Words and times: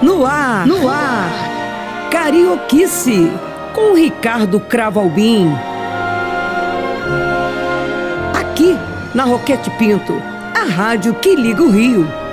No 0.00 0.24
ar, 0.24 0.66
no 0.66 0.88
ar, 0.88 2.08
Carioquice, 2.10 3.30
com 3.74 3.94
Ricardo 3.94 4.58
Cravalbim. 4.58 5.54
Aqui, 8.40 8.78
na 9.14 9.24
Roquete 9.24 9.70
Pinto, 9.72 10.14
a 10.54 10.64
rádio 10.64 11.12
que 11.14 11.36
liga 11.36 11.62
o 11.62 11.70
Rio. 11.70 12.23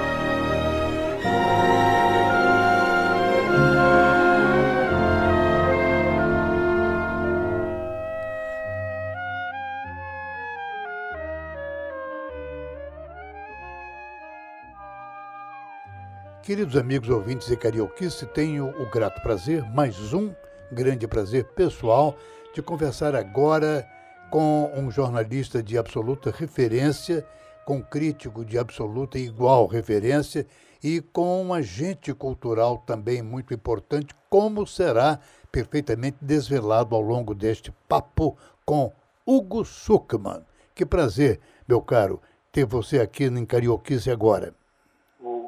Queridos 16.61 16.79
amigos 16.79 17.09
ouvintes 17.09 17.49
e 17.49 17.57
carioquice, 17.57 18.23
tenho 18.27 18.69
o 18.79 18.87
grato 18.87 19.19
prazer, 19.23 19.63
mais 19.71 20.13
um 20.13 20.31
grande 20.71 21.07
prazer 21.07 21.43
pessoal, 21.55 22.15
de 22.53 22.61
conversar 22.61 23.15
agora 23.15 23.83
com 24.29 24.71
um 24.75 24.91
jornalista 24.91 25.63
de 25.63 25.75
absoluta 25.75 26.29
referência, 26.29 27.25
com 27.65 27.77
um 27.77 27.81
crítico 27.81 28.45
de 28.45 28.59
absoluta 28.59 29.17
e 29.17 29.25
igual 29.25 29.65
referência 29.65 30.45
e 30.83 31.01
com 31.01 31.43
um 31.43 31.51
agente 31.51 32.13
cultural 32.13 32.77
também 32.85 33.23
muito 33.23 33.55
importante, 33.55 34.13
como 34.29 34.67
será 34.67 35.19
perfeitamente 35.51 36.17
desvelado 36.21 36.95
ao 36.95 37.01
longo 37.01 37.33
deste 37.33 37.73
papo 37.89 38.37
com 38.63 38.93
Hugo 39.25 39.65
Suckman. 39.65 40.45
Que 40.75 40.85
prazer, 40.85 41.39
meu 41.67 41.81
caro, 41.81 42.21
ter 42.51 42.65
você 42.65 42.99
aqui 42.99 43.23
em 43.23 43.45
Carioquice 43.47 44.11
agora. 44.11 44.60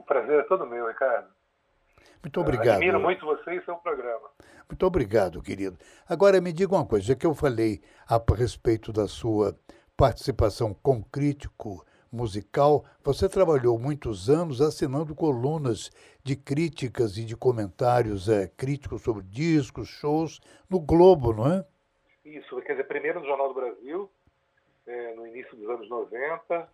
O 0.03 0.05
prazer 0.05 0.37
é 0.37 0.43
todo 0.43 0.67
meu, 0.67 0.85
Ricardo. 0.85 1.29
Muito 2.21 2.41
obrigado. 2.41 2.75
Admiro 2.75 2.99
muito 2.99 3.25
você 3.25 3.55
e 3.55 3.63
seu 3.63 3.77
programa. 3.77 4.29
Muito 4.69 4.85
obrigado, 4.85 5.41
querido. 5.41 5.77
Agora 6.07 6.41
me 6.41 6.51
diga 6.51 6.75
uma 6.75 6.85
coisa, 6.85 7.07
já 7.07 7.15
que 7.15 7.25
eu 7.25 7.33
falei 7.33 7.81
a 8.05 8.21
respeito 8.35 8.91
da 8.91 9.07
sua 9.07 9.57
participação 9.95 10.73
com 10.73 11.01
crítico 11.01 11.85
musical, 12.11 12.83
você 13.01 13.29
trabalhou 13.29 13.79
muitos 13.79 14.29
anos 14.29 14.59
assinando 14.59 15.15
colunas 15.15 15.89
de 16.21 16.35
críticas 16.35 17.17
e 17.17 17.23
de 17.23 17.37
comentários 17.37 18.27
é, 18.27 18.47
críticos 18.47 19.03
sobre 19.03 19.23
discos, 19.23 19.87
shows 19.87 20.41
no 20.69 20.81
Globo, 20.81 21.33
não 21.33 21.49
é? 21.49 21.65
Isso, 22.25 22.61
quer 22.61 22.73
dizer, 22.73 22.87
primeiro 22.89 23.21
no 23.21 23.25
Jornal 23.25 23.47
do 23.47 23.53
Brasil, 23.53 24.11
é, 24.85 25.13
no 25.15 25.25
início 25.25 25.55
dos 25.55 25.69
anos 25.69 25.89
90, 25.89 26.69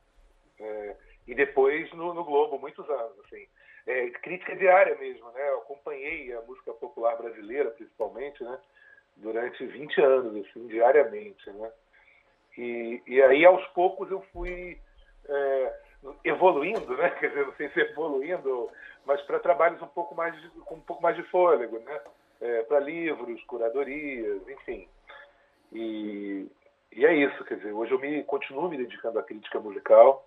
é, 0.60 0.96
e 1.30 1.36
depois 1.36 1.92
no, 1.94 2.12
no, 2.12 2.24
Globo, 2.24 2.58
muitos 2.58 2.90
anos, 2.90 3.14
assim. 3.24 3.48
É, 3.86 4.10
crítica 4.10 4.56
diária 4.56 4.98
mesmo, 4.98 5.30
né? 5.32 5.50
Eu 5.50 5.60
acompanhei 5.60 6.34
a 6.34 6.42
música 6.42 6.74
popular 6.74 7.16
brasileira, 7.18 7.70
principalmente, 7.70 8.44
né? 8.44 8.58
Durante 9.18 9.64
20 9.64 10.02
anos, 10.02 10.48
assim, 10.48 10.66
diariamente, 10.68 11.52
né? 11.52 11.72
E, 12.58 13.04
e 13.06 13.22
aí, 13.22 13.46
aos 13.46 13.64
poucos, 13.68 14.10
eu 14.10 14.22
fui 14.34 14.80
é, 15.28 15.80
evoluindo, 16.24 16.98
né? 16.98 17.12
Quer 17.22 17.30
dizer, 17.30 17.46
não 17.46 17.54
sei 17.54 17.70
se 17.70 17.80
evoluindo, 17.80 18.72
mas 19.06 19.22
para 19.22 19.40
trabalhos 19.40 19.80
um 19.84 19.88
pouco 19.88 20.16
mais 20.16 20.36
com 20.66 20.76
um 20.76 20.82
pouco 20.82 21.04
mais 21.04 21.16
de 21.16 21.22
fôlego, 21.30 21.78
né? 21.78 22.02
É, 22.42 22.64
para 22.64 22.80
livros, 22.80 23.44
curadorias, 23.44 24.48
enfim. 24.48 24.88
E, 25.72 26.48
e 26.92 27.06
é 27.06 27.14
isso, 27.14 27.44
quer 27.44 27.58
dizer, 27.58 27.72
hoje 27.72 27.92
eu 27.92 28.00
me 28.00 28.24
continuo 28.24 28.68
me 28.68 28.78
dedicando 28.78 29.20
à 29.20 29.24
crítica 29.24 29.60
musical, 29.60 30.26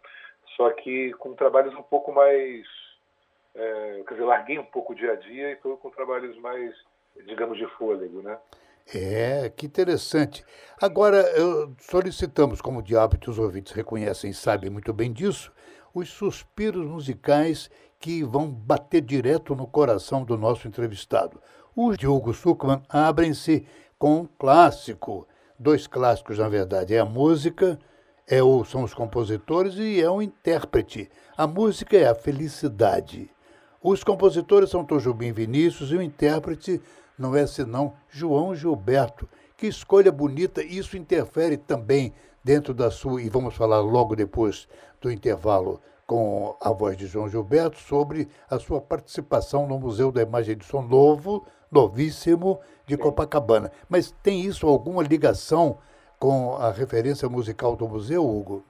só 0.56 0.70
que 0.70 1.12
com 1.14 1.34
trabalhos 1.34 1.74
um 1.74 1.82
pouco 1.82 2.12
mais, 2.12 2.66
é, 3.54 4.02
quer 4.06 4.14
dizer, 4.14 4.24
larguei 4.24 4.58
um 4.58 4.64
pouco 4.64 4.92
o 4.92 4.96
dia 4.96 5.12
a 5.12 5.16
dia 5.16 5.50
e 5.50 5.52
estou 5.52 5.76
com 5.76 5.90
trabalhos 5.90 6.36
mais, 6.38 6.74
digamos, 7.26 7.58
de 7.58 7.66
fôlego, 7.76 8.22
né? 8.22 8.38
É, 8.94 9.50
que 9.54 9.66
interessante. 9.66 10.44
Agora, 10.80 11.24
solicitamos, 11.78 12.60
como 12.60 12.82
de 12.82 12.96
hábito 12.96 13.30
os 13.30 13.38
ouvintes 13.38 13.72
reconhecem 13.72 14.30
e 14.30 14.34
sabem 14.34 14.70
muito 14.70 14.92
bem 14.92 15.12
disso, 15.12 15.52
os 15.94 16.08
suspiros 16.08 16.86
musicais 16.86 17.70
que 18.00 18.24
vão 18.24 18.50
bater 18.50 19.00
direto 19.00 19.54
no 19.54 19.66
coração 19.66 20.24
do 20.24 20.36
nosso 20.36 20.66
entrevistado. 20.66 21.41
Os 21.76 21.96
de 21.96 22.06
Hugo 22.08 22.34
Suckman 22.34 22.82
abrem-se 22.88 23.66
com 23.98 24.22
um 24.22 24.26
clássico, 24.26 25.28
dois 25.56 25.86
clássicos, 25.86 26.38
na 26.38 26.48
verdade, 26.48 26.94
é 26.94 26.98
a 26.98 27.04
música, 27.04 27.78
é 28.32 28.43
o, 28.43 28.65
são 28.65 28.82
os 28.82 28.94
compositores 28.94 29.75
e 29.76 30.00
é 30.00 30.09
o 30.09 30.22
intérprete. 30.22 31.10
A 31.37 31.47
música 31.47 31.98
é 31.98 32.09
a 32.09 32.15
felicidade. 32.15 33.31
Os 33.82 34.03
compositores 34.03 34.70
são 34.70 34.87
Tom 34.87 34.97
Jobim 34.97 35.32
Vinícius 35.32 35.91
e 35.91 35.97
o 35.97 36.00
intérprete 36.00 36.81
não 37.19 37.37
é 37.37 37.47
senão 37.47 37.92
João 38.09 38.54
Gilberto. 38.54 39.28
Que 39.54 39.66
escolha 39.66 40.10
bonita, 40.10 40.65
isso 40.65 40.97
interfere 40.97 41.59
também 41.59 42.15
dentro 42.42 42.72
da 42.72 42.91
sua, 42.91 43.21
e 43.21 43.28
vamos 43.28 43.54
falar 43.54 43.81
logo 43.81 44.16
depois 44.16 44.66
do 44.98 45.12
intervalo 45.12 45.78
com 46.06 46.56
a 46.59 46.72
voz 46.72 46.97
de 46.97 47.06
João 47.06 47.28
Gilberto, 47.28 47.78
sobre 47.81 48.28
a 48.48 48.59
sua 48.59 48.81
participação 48.81 49.66
no 49.66 49.78
Museu 49.78 50.10
da 50.10 50.22
Imagem 50.22 50.56
de 50.56 50.65
Som 50.65 50.81
Novo, 50.81 51.44
novíssimo, 51.71 52.60
de 52.87 52.97
Copacabana. 52.97 53.71
Mas 53.91 54.10
tem 54.22 54.41
isso 54.41 54.66
alguma 54.66 55.03
ligação 55.03 55.76
com 56.22 56.55
a 56.55 56.71
referência 56.71 57.28
musical 57.28 57.75
do 57.75 57.88
museu, 57.88 58.22
Hugo? 58.22 58.62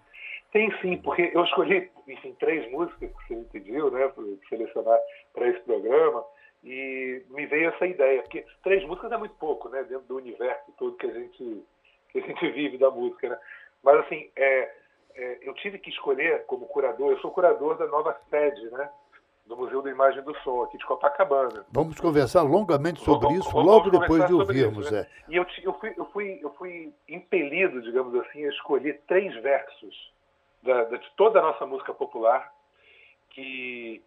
Tem 0.53 0.73
sim, 0.81 0.97
porque 0.97 1.31
eu 1.35 1.45
escolhi, 1.45 1.91
enfim, 2.09 2.35
três 2.41 2.71
músicas 2.73 3.11
que 3.11 3.29
você 3.29 3.35
me 3.35 3.45
pediu, 3.45 3.91
né, 3.91 4.09
para 4.09 4.25
selecionar 4.49 4.99
para 5.35 5.49
esse 5.49 5.61
programa. 5.61 6.25
E 6.65 7.23
me 7.29 7.45
veio 7.45 7.69
essa 7.69 7.87
ideia, 7.87 8.23
porque 8.23 8.47
três 8.63 8.83
músicas 8.87 9.13
é 9.13 9.19
muito 9.19 9.35
pouco, 9.35 9.69
né? 9.69 9.83
Dentro 9.83 10.07
do 10.07 10.17
universo 10.17 10.73
todo 10.79 10.97
que 10.97 11.07
a 11.07 11.13
gente, 11.13 11.63
que 12.09 12.21
a 12.21 12.23
gente 12.23 12.51
vive 12.53 12.79
da 12.79 12.91
música, 12.91 13.29
né? 13.29 13.39
Mas, 13.83 13.97
assim, 13.97 14.31
é, 14.35 14.71
é, 15.15 15.39
eu 15.43 15.53
tive 15.55 15.79
que 15.79 15.91
escolher 15.91 16.47
como 16.47 16.65
curador, 16.67 17.11
eu 17.11 17.19
sou 17.19 17.33
curador 17.33 17.77
da 17.77 17.87
nova 17.87 18.19
sede, 18.31 18.71
né? 18.71 18.89
Do 19.47 19.57
Museu 19.57 19.83
da 19.83 19.91
Imagem 19.91 20.23
do 20.23 20.35
Som, 20.39 20.63
aqui 20.63 20.79
de 20.79 20.87
Copacabana. 20.87 21.67
Vamos 21.71 21.99
conversar 22.01 22.43
longamente 22.43 23.01
sobre 23.01 23.29
vamos, 23.29 23.47
isso, 23.47 23.59
logo 23.59 23.91
depois 23.91 24.25
de 24.27 24.33
ouvirmos. 24.33 24.87
Isso, 24.87 24.95
né? 24.95 25.01
é. 25.01 25.33
E 25.33 25.37
eu, 25.37 25.47
eu, 25.63 25.73
fui, 25.75 25.95
eu, 25.97 26.05
fui, 26.07 26.39
eu 26.43 26.51
fui 26.55 26.95
impelido, 27.09 27.83
digamos 27.83 28.15
assim, 28.15 28.45
a 28.45 28.49
escolher 28.49 29.03
três 29.07 29.35
versos 29.43 30.13
da, 30.63 30.85
de 30.85 31.11
toda 31.17 31.41
a 31.41 31.43
nossa 31.43 31.67
música 31.67 31.93
popular 31.93 32.53
que 33.31 34.03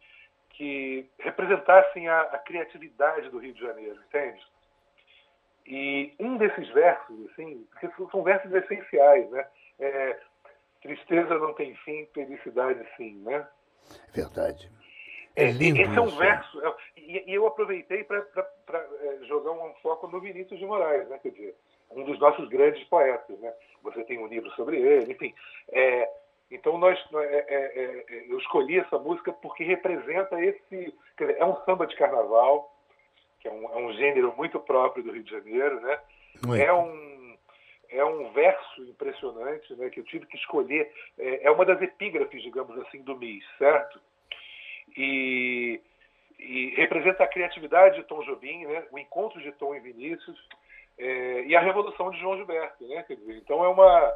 que 0.58 1.10
representassem 1.20 2.08
a, 2.08 2.22
a, 2.22 2.38
criatividade 2.38 3.30
do 3.30 3.40
Rio 3.40 3.54
de 3.54 3.60
Janeiro, 3.60 4.00
entende? 4.08 4.42
E 5.68 6.14
um 6.20 6.38
desses 6.38 6.70
versos, 6.70 7.30
assim, 7.30 7.68
são 8.10 8.24
versos 8.24 8.54
essenciais, 8.54 9.30
né? 9.32 9.46
É, 9.80 10.20
Tristeza 10.82 11.40
não 11.40 11.54
tem 11.54 11.76
fim, 11.78 12.08
felicidade 12.14 12.80
sim, 12.96 13.16
né? 13.24 13.48
Verdade. 14.14 14.72
É, 15.36 15.46
é 15.46 15.52
lindo 15.52 15.82
Esse 15.82 15.98
é 15.98 16.02
um 16.02 16.16
verso, 16.16 16.66
é, 16.66 16.74
e, 16.98 17.34
eu 17.34 17.46
aproveitei 17.46 18.04
para 18.04 18.24
é, 19.02 19.26
jogar 19.26 19.52
um 19.52 19.74
foco 19.82 20.08
no 20.08 20.20
Vinícius 20.20 20.60
de 20.60 20.66
Moraes, 20.66 21.08
né? 21.10 21.20
Quer 21.22 21.32
dizer, 21.32 21.56
um 21.92 22.04
dos 22.04 22.18
nossos 22.20 22.48
grandes 22.50 22.84
poetas, 22.86 23.38
né? 23.40 23.54
Você 23.84 24.04
tem 24.04 24.18
um 24.18 24.28
livro 24.28 24.50
sobre 24.52 24.80
ele, 24.80 25.12
enfim. 25.12 25.34
É, 25.72 26.10
então 26.50 26.78
nós, 26.78 26.98
é, 27.14 27.46
é, 27.48 28.06
é, 28.10 28.26
eu 28.30 28.38
escolhi 28.40 28.80
essa 28.80 28.98
música 28.98 29.34
porque 29.34 29.64
representa 29.64 30.42
esse, 30.42 30.94
dizer, 31.18 31.38
é 31.38 31.46
um 31.46 31.56
samba 31.64 31.86
de 31.86 31.96
carnaval, 31.96 32.74
que 33.40 33.48
é 33.48 33.52
um, 33.52 33.64
é 33.72 33.78
um, 33.78 33.94
gênero 33.94 34.34
muito 34.38 34.60
próprio 34.60 35.04
do 35.04 35.12
Rio 35.12 35.24
de 35.24 35.32
Janeiro, 35.32 35.80
né? 35.82 36.00
É 36.60 36.74
um 36.74 37.16
é 37.90 38.04
um 38.04 38.32
verso 38.34 38.82
impressionante, 38.84 39.74
né? 39.76 39.90
Que 39.90 40.00
eu 40.00 40.04
tive 40.04 40.26
que 40.26 40.38
escolher. 40.38 40.92
É, 41.18 41.46
é 41.46 41.52
uma 41.52 41.66
das 41.66 41.82
epígrafes, 41.82 42.42
digamos 42.42 42.78
assim, 42.80 43.02
do 43.02 43.16
MIS, 43.16 43.46
certo? 43.58 44.00
E, 44.98 45.82
e 46.40 46.74
representa 46.76 47.24
a 47.24 47.28
criatividade 47.28 47.98
de 47.98 48.04
Tom 48.04 48.24
Jobim, 48.24 48.66
né? 48.66 48.86
O 48.92 49.00
encontro 49.00 49.42
de 49.42 49.52
Tom 49.54 49.76
e 49.76 49.80
Vinícius 49.80 50.38
é, 50.98 51.44
e 51.46 51.56
a 51.56 51.60
revolução 51.60 52.12
de 52.12 52.20
João 52.20 52.38
Gilberto, 52.38 52.88
né? 52.88 53.04
Quer 53.04 53.16
dizer, 53.16 53.38
então 53.38 53.64
é 53.64 53.68
uma 53.68 54.14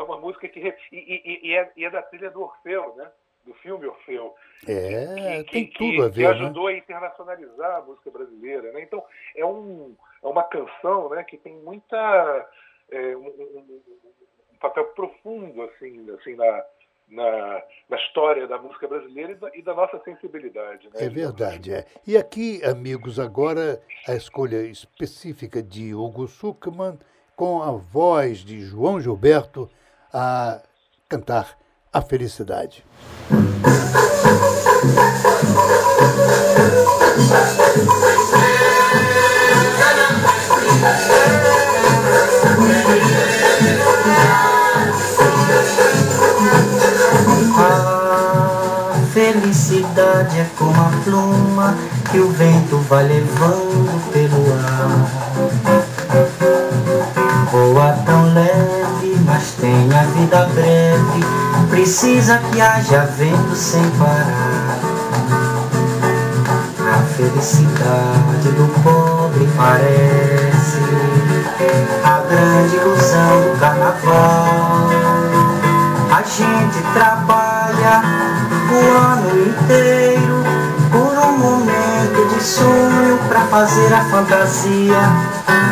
é 0.00 0.02
uma 0.02 0.18
música 0.18 0.48
que. 0.48 0.60
E, 0.60 0.74
e, 0.92 1.40
e, 1.48 1.54
é, 1.54 1.70
e, 1.76 1.84
é, 1.84 1.90
da 1.90 2.02
trilha 2.02 2.30
do 2.30 2.42
Orfeu, 2.42 2.94
né? 2.96 3.10
Do 3.44 3.54
filme 3.54 3.86
Orfeu. 3.86 4.34
É, 4.66 5.42
que, 5.44 5.52
tem 5.52 5.66
que, 5.66 5.78
tudo 5.78 6.04
a 6.04 6.08
ver. 6.08 6.14
Que 6.14 6.26
ajudou 6.26 6.68
né? 6.68 6.74
a 6.74 6.78
internacionalizar 6.78 7.76
a 7.76 7.82
música 7.82 8.10
brasileira. 8.10 8.72
Né? 8.72 8.82
Então, 8.82 9.04
é, 9.36 9.44
um, 9.44 9.94
é 10.22 10.26
uma 10.26 10.44
canção 10.44 11.10
né, 11.10 11.22
que 11.24 11.36
tem 11.36 11.54
muita. 11.56 12.48
É, 12.90 13.16
um, 13.16 13.26
um, 13.26 13.80
um, 14.52 14.58
papel 14.58 14.84
profundo 14.88 15.62
assim, 15.62 16.10
assim 16.10 16.34
na, 16.34 16.64
na, 17.10 17.62
na 17.88 17.96
história 17.96 18.46
da 18.46 18.58
música 18.58 18.86
brasileira 18.86 19.32
e 19.32 19.34
da, 19.34 19.56
e 19.56 19.62
da 19.62 19.74
nossa 19.74 20.00
sensibilidade. 20.04 20.88
Né? 20.88 21.04
É 21.06 21.08
verdade, 21.08 21.72
é. 21.72 21.84
E 22.06 22.16
aqui, 22.16 22.64
amigos, 22.64 23.18
agora 23.18 23.82
a 24.06 24.14
escolha 24.14 24.62
específica 24.62 25.62
de 25.62 25.94
Hugo 25.94 26.28
Suckman 26.28 26.98
com 27.34 27.62
a 27.62 27.72
voz 27.72 28.38
de 28.38 28.60
João 28.60 29.00
Gilberto 29.00 29.68
a 30.12 30.62
cantar 31.08 31.58
A 31.92 32.00
Felicidade. 32.00 32.84
É 50.38 50.46
como 50.56 50.80
a 50.80 50.90
pluma 51.02 51.74
que 52.10 52.18
o 52.18 52.30
vento 52.30 52.76
vai 52.88 53.04
levando 53.04 54.12
pelo 54.12 54.52
ar. 54.52 55.08
Voa 57.50 57.92
tão 58.06 58.32
leve, 58.32 59.18
mas 59.26 59.52
tem 59.60 59.88
a 59.92 60.02
vida 60.04 60.48
breve. 60.54 61.24
Precisa 61.68 62.38
que 62.38 62.60
haja 62.60 63.06
vento 63.16 63.56
sem 63.56 63.82
parar. 63.98 64.78
A 66.92 67.02
felicidade 67.16 68.48
do 68.56 68.68
pobre 68.82 69.48
parece 69.56 70.80
a 72.04 72.22
grande 72.28 72.76
ilusão 72.76 73.40
do 73.42 73.58
carnaval. 73.58 74.90
A 76.12 76.22
gente 76.22 76.82
trabalha 76.92 78.39
o 78.72 78.96
ano 78.96 79.30
inteiro 79.48 80.44
por 80.90 81.18
um 81.18 81.38
momento 81.38 82.34
de 82.34 82.42
sonho 82.42 83.18
pra 83.28 83.40
fazer 83.46 83.92
a 83.92 84.04
fantasia 84.10 85.00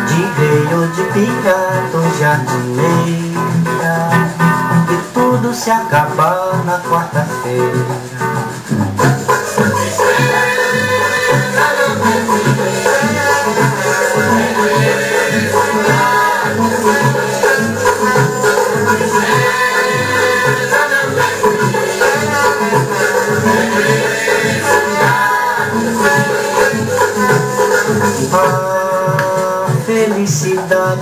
de 0.06 0.22
rei 0.40 0.74
ou 0.74 0.86
de 0.88 1.02
pirata 1.12 1.96
ou 1.96 2.18
jardineira. 2.18 4.08
E 4.90 5.14
tudo 5.14 5.54
se 5.54 5.70
acabar 5.70 6.64
na 6.64 6.78
quarta-feira. 6.80 7.97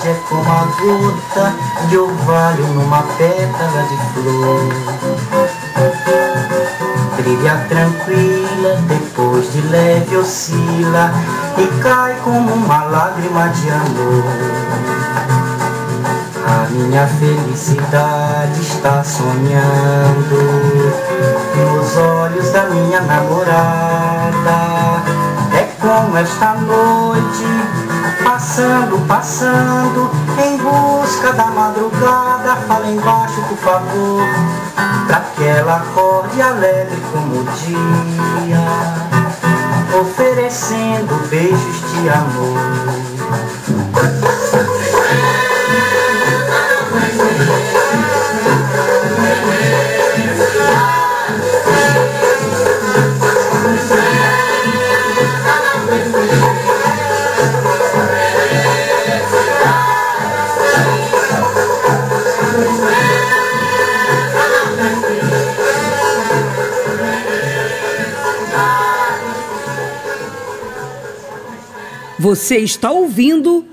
É 0.07 0.15
como 0.29 0.49
a 0.49 0.65
gota 0.81 1.53
de 1.89 1.99
orvalho 1.99 2.65
numa 2.69 3.03
pétala 3.19 3.83
de 3.89 3.97
flor. 4.13 4.69
Brilha 7.17 7.67
tranquila, 7.69 8.77
depois 8.87 9.53
de 9.53 9.63
leve 9.63 10.17
oscila 10.17 11.11
e 11.59 11.67
cai 11.83 12.15
como 12.23 12.53
uma 12.53 12.85
lágrima 12.85 13.49
de 13.49 13.69
amor. 13.69 14.25
A 16.47 16.69
minha 16.71 17.07
felicidade 17.09 18.61
está 18.61 19.03
sonhando 19.03 20.37
nos 21.57 21.97
olhos 21.97 22.53
da 22.53 22.67
minha 22.67 23.01
namorada. 23.01 24.37
É 25.53 25.69
como 25.81 26.17
esta 26.17 26.55
noite, 26.55 27.86
passando, 28.47 29.07
passando, 29.09 30.11
em 30.39 30.57
busca 30.59 31.33
da 31.33 31.47
madrugada. 31.47 32.55
Fala 32.69 32.87
embaixo, 32.87 33.43
por 33.49 33.59
favor, 33.59 34.23
pra 35.09 35.21
que 35.35 35.43
ela 35.43 35.79
acorde 35.79 36.41
alegre 36.41 37.03
como 37.13 37.41
o 37.41 37.45
dia, 37.45 38.65
oferecendo 40.01 41.29
beijos 41.29 41.93
de 41.93 42.09
amor. 42.09 43.06
Você 72.27 72.57
está 72.57 72.91
ouvindo 72.91 73.65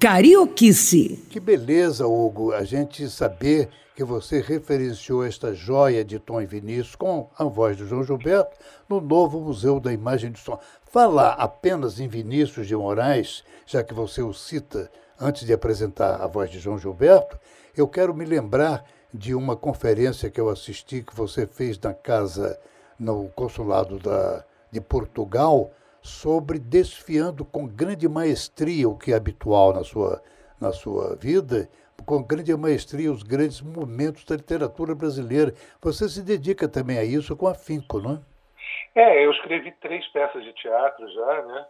Carioquice. 0.00 1.24
Que 1.30 1.38
beleza, 1.38 2.08
Hugo, 2.08 2.52
a 2.52 2.64
gente 2.64 3.08
saber 3.08 3.68
que 3.94 4.02
você 4.02 4.40
referenciou 4.40 5.24
esta 5.24 5.54
joia 5.54 6.04
de 6.04 6.18
Tom 6.18 6.42
e 6.42 6.44
Vinícius 6.44 6.96
com 6.96 7.30
a 7.38 7.44
voz 7.44 7.76
do 7.76 7.86
João 7.86 8.02
Gilberto 8.02 8.56
no 8.88 9.00
novo 9.00 9.40
Museu 9.40 9.78
da 9.78 9.92
Imagem 9.92 10.32
do 10.32 10.38
Som. 10.38 10.58
Falar 10.90 11.34
apenas 11.34 12.00
em 12.00 12.08
Vinícius 12.08 12.66
de 12.66 12.74
Moraes, 12.74 13.44
já 13.64 13.80
que 13.80 13.94
você 13.94 14.20
o 14.20 14.32
cita 14.32 14.90
antes 15.16 15.46
de 15.46 15.52
apresentar 15.52 16.20
a 16.20 16.26
voz 16.26 16.50
de 16.50 16.58
João 16.58 16.80
Gilberto, 16.80 17.38
eu 17.76 17.86
quero 17.86 18.12
me 18.12 18.24
lembrar 18.24 18.84
de 19.14 19.36
uma 19.36 19.54
conferência 19.54 20.28
que 20.28 20.40
eu 20.40 20.48
assisti 20.48 21.00
que 21.00 21.14
você 21.14 21.46
fez 21.46 21.78
na 21.78 21.94
casa, 21.94 22.58
no 22.98 23.28
consulado 23.36 24.00
da, 24.00 24.44
de 24.68 24.80
Portugal, 24.80 25.70
sobre 26.02 26.58
desfiando 26.58 27.44
com 27.44 27.66
grande 27.66 28.08
maestria 28.08 28.88
o 28.88 28.96
que 28.96 29.12
é 29.12 29.16
habitual 29.16 29.72
na 29.72 29.84
sua, 29.84 30.22
na 30.60 30.72
sua 30.72 31.16
vida, 31.16 31.68
com 32.06 32.22
grande 32.22 32.54
maestria 32.56 33.12
os 33.12 33.22
grandes 33.22 33.60
momentos 33.60 34.24
da 34.24 34.36
literatura 34.36 34.94
brasileira. 34.94 35.52
Você 35.82 36.08
se 36.08 36.22
dedica 36.22 36.68
também 36.68 36.98
a 36.98 37.04
isso 37.04 37.36
com 37.36 37.46
afinco, 37.46 38.00
não 38.00 38.14
é? 38.14 38.30
É, 38.94 39.24
eu 39.24 39.30
escrevi 39.30 39.72
três 39.80 40.06
peças 40.08 40.42
de 40.42 40.52
teatro 40.54 41.08
já, 41.12 41.42
né? 41.42 41.66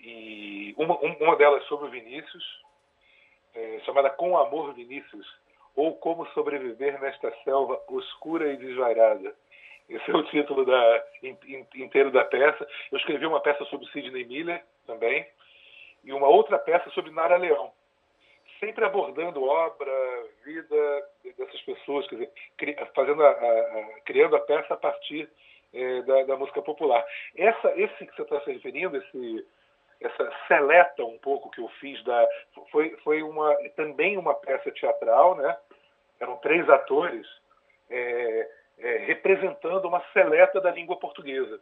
E 0.00 0.74
uma, 0.76 0.98
uma 0.98 1.36
delas 1.36 1.64
sobre 1.64 1.86
o 1.86 1.90
Vinícius, 1.90 2.44
é, 3.54 3.80
chamada 3.84 4.10
Com 4.10 4.36
Amor 4.36 4.74
Vinícius, 4.74 5.26
ou 5.74 5.94
Como 5.96 6.26
Sobreviver 6.28 7.00
Nesta 7.00 7.32
Selva 7.42 7.80
Oscura 7.88 8.52
e 8.52 8.56
Desvairada. 8.56 9.34
Esse 9.88 10.10
é 10.10 10.16
o 10.16 10.24
título 10.24 10.64
da, 10.64 11.04
inteiro 11.74 12.10
da 12.10 12.24
peça. 12.24 12.66
Eu 12.90 12.98
escrevi 12.98 13.26
uma 13.26 13.40
peça 13.40 13.64
sobre 13.66 13.86
Sidney 13.88 14.24
Miller 14.24 14.64
também, 14.86 15.26
e 16.02 16.12
uma 16.12 16.28
outra 16.28 16.58
peça 16.58 16.88
sobre 16.90 17.10
Nara 17.10 17.36
Leão. 17.36 17.72
Sempre 18.60 18.84
abordando 18.84 19.44
obra, 19.44 19.92
vida 20.44 21.08
dessas 21.36 21.60
pessoas, 21.62 22.06
quer 22.06 22.16
dizer, 22.16 22.92
fazendo 22.94 23.22
a, 23.22 23.30
a, 23.30 24.00
criando 24.04 24.36
a 24.36 24.40
peça 24.40 24.74
a 24.74 24.76
partir 24.76 25.28
é, 25.72 26.02
da, 26.02 26.22
da, 26.24 26.36
música 26.36 26.62
popular. 26.62 27.04
Essa, 27.36 27.72
esse 27.78 28.06
que 28.06 28.14
você 28.14 28.22
está 28.22 28.40
se 28.40 28.52
referindo, 28.52 28.96
esse, 28.96 29.46
essa 30.00 30.32
seleta 30.48 31.04
um 31.04 31.18
pouco 31.18 31.50
que 31.50 31.60
eu 31.60 31.68
fiz 31.80 32.02
da 32.04 32.26
foi, 32.70 32.96
foi 33.02 33.22
uma, 33.22 33.54
também 33.76 34.16
uma 34.16 34.34
peça 34.34 34.70
teatral, 34.70 35.34
né? 35.36 35.56
Eram 36.20 36.36
três 36.38 36.68
atores. 36.70 37.26
É, 37.90 38.48
é, 38.78 38.98
representando 38.98 39.86
uma 39.86 40.02
seleta 40.12 40.60
da 40.60 40.70
língua 40.70 40.96
portuguesa. 40.96 41.60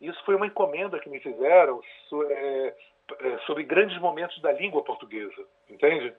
Isso 0.00 0.22
foi 0.24 0.34
uma 0.34 0.46
encomenda 0.46 0.98
que 0.98 1.08
me 1.08 1.20
fizeram 1.20 1.80
so, 2.08 2.22
é, 2.24 2.74
é 3.20 3.38
sobre 3.46 3.62
grandes 3.62 3.98
momentos 3.98 4.40
da 4.40 4.52
língua 4.52 4.82
portuguesa, 4.82 5.44
entende? 5.68 6.12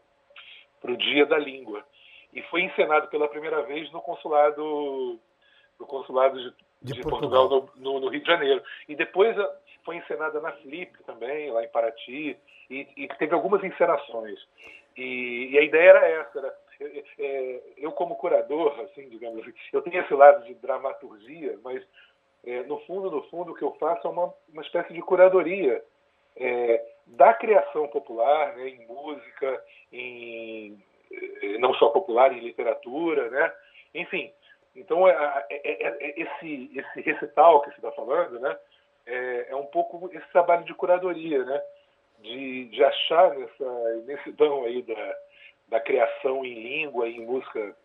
Para 0.82 0.92
o 0.92 0.98
Dia 0.98 1.26
da 1.26 1.38
Língua. 1.38 1.84
E 2.34 2.42
foi 2.44 2.62
encenado 2.62 3.08
pela 3.08 3.28
primeira 3.28 3.62
vez 3.64 3.92
no 3.92 4.02
consulado, 4.02 5.20
no 5.80 5.86
consulado 5.86 6.38
de, 6.38 6.54
de, 6.82 6.94
de 6.94 7.02
Portugal, 7.02 7.50
Portugal 7.50 7.74
no, 7.76 7.94
no, 7.94 8.00
no, 8.02 8.10
Rio 8.10 8.22
de 8.22 8.28
Janeiro. 8.28 8.64
E 8.88 8.96
depois 8.96 9.36
foi 9.84 9.98
encenada 9.98 10.40
na 10.40 10.52
Flip 10.54 10.92
também, 11.06 11.52
lá 11.52 11.64
em 11.64 11.70
Paraty, 11.70 12.38
e, 12.70 12.88
e 12.98 13.08
teve 13.20 13.34
algumas 13.34 13.64
encenações. 13.64 14.40
E, 14.96 15.50
e, 15.52 15.58
a 15.58 15.62
ideia 15.62 15.90
era 15.90 16.08
essa, 16.08 16.40
era 16.40 16.56
é, 16.80 17.62
eu 17.78 17.92
como 17.92 18.16
curador, 18.16 18.80
assim, 18.82 19.10
digamos 19.10 19.40
assim, 19.40 19.54
eu 19.74 19.82
tenho 19.82 20.02
esse 20.02 20.14
lado 20.14 20.46
de 20.46 20.54
dramaturgia, 20.56 21.58
mas 21.64 21.84
é, 22.46 22.64
no 22.64 22.80
fundo, 22.82 23.12
no 23.12 23.24
fundo, 23.24 23.52
o 23.52 23.56
que 23.56 23.64
eu 23.64 23.74
faço 23.80 24.08
é 24.08 24.10
uma, 24.10 24.34
uma 24.52 24.62
espécie 24.62 24.94
de 24.94 25.02
curadoria 25.02 25.84
é, 26.36 26.86
da 27.08 27.34
criação 27.34 27.88
popular, 27.88 28.56
né, 28.56 28.70
em 28.70 28.86
música, 28.86 29.64
em 29.92 30.82
não 31.60 31.74
só 31.76 31.90
popular, 31.90 32.34
em 32.34 32.40
literatura, 32.40 33.30
né? 33.30 33.54
Enfim, 33.94 34.32
Então, 34.76 35.08
é, 35.08 35.46
é, 35.50 35.88
é, 35.88 36.22
esse, 36.22 36.72
esse 36.78 37.02
recital 37.02 37.62
que 37.62 37.70
você 37.72 37.78
está 37.78 37.92
falando, 37.94 38.40
né, 38.40 38.56
é, 39.06 39.56
um 39.56 39.66
pouco 39.66 40.10
esse 40.14 40.28
trabalho 40.32 40.64
de 40.66 40.74
curadoria, 40.76 41.44
né, 41.44 41.62
de, 42.20 42.66
de 42.66 42.84
achar 42.84 43.34
nessa 43.36 43.96
imensidão 44.04 44.66
aí 44.66 44.84
da, 44.84 45.16
da 45.68 45.80
criação 45.80 46.46
em 46.46 46.62
língua 46.62 47.08
e 47.08 47.18
em 47.18 47.26
música 47.26 47.76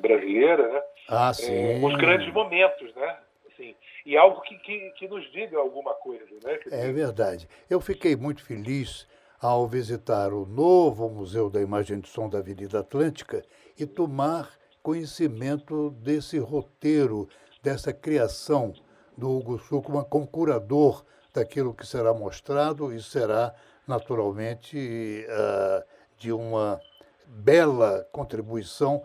brasileira, 0.00 0.66
né, 0.66 0.82
ah, 1.08 1.34
sim. 1.34 1.84
os 1.84 1.94
grandes 1.96 2.32
momentos, 2.32 2.94
né, 2.94 3.18
assim, 3.52 3.74
e 4.06 4.16
algo 4.16 4.40
que, 4.40 4.56
que, 4.58 4.90
que 4.92 5.08
nos 5.08 5.30
diga 5.30 5.58
alguma 5.58 5.92
coisa, 5.94 6.24
né. 6.42 6.58
É 6.70 6.90
verdade. 6.90 7.46
Eu 7.68 7.80
fiquei 7.80 8.16
muito 8.16 8.42
feliz 8.42 9.06
ao 9.40 9.66
visitar 9.66 10.32
o 10.32 10.46
novo 10.46 11.08
Museu 11.08 11.50
da 11.50 11.60
Imagem 11.60 12.00
de 12.00 12.08
Som 12.08 12.28
da 12.28 12.38
Avenida 12.38 12.80
Atlântica 12.80 13.42
e 13.78 13.86
tomar 13.86 14.50
conhecimento 14.82 15.90
desse 15.90 16.38
roteiro, 16.38 17.28
dessa 17.62 17.92
criação 17.92 18.72
do 19.16 19.30
Hugo 19.30 19.58
Suckman 19.58 20.04
como 20.04 20.26
curador 20.26 21.04
daquilo 21.32 21.74
que 21.74 21.86
será 21.86 22.12
mostrado 22.12 22.92
e 22.92 23.02
será, 23.02 23.54
naturalmente, 23.86 25.26
uh, 25.28 25.84
de 26.20 26.30
uma 26.30 26.78
bela 27.26 28.06
contribuição 28.12 29.02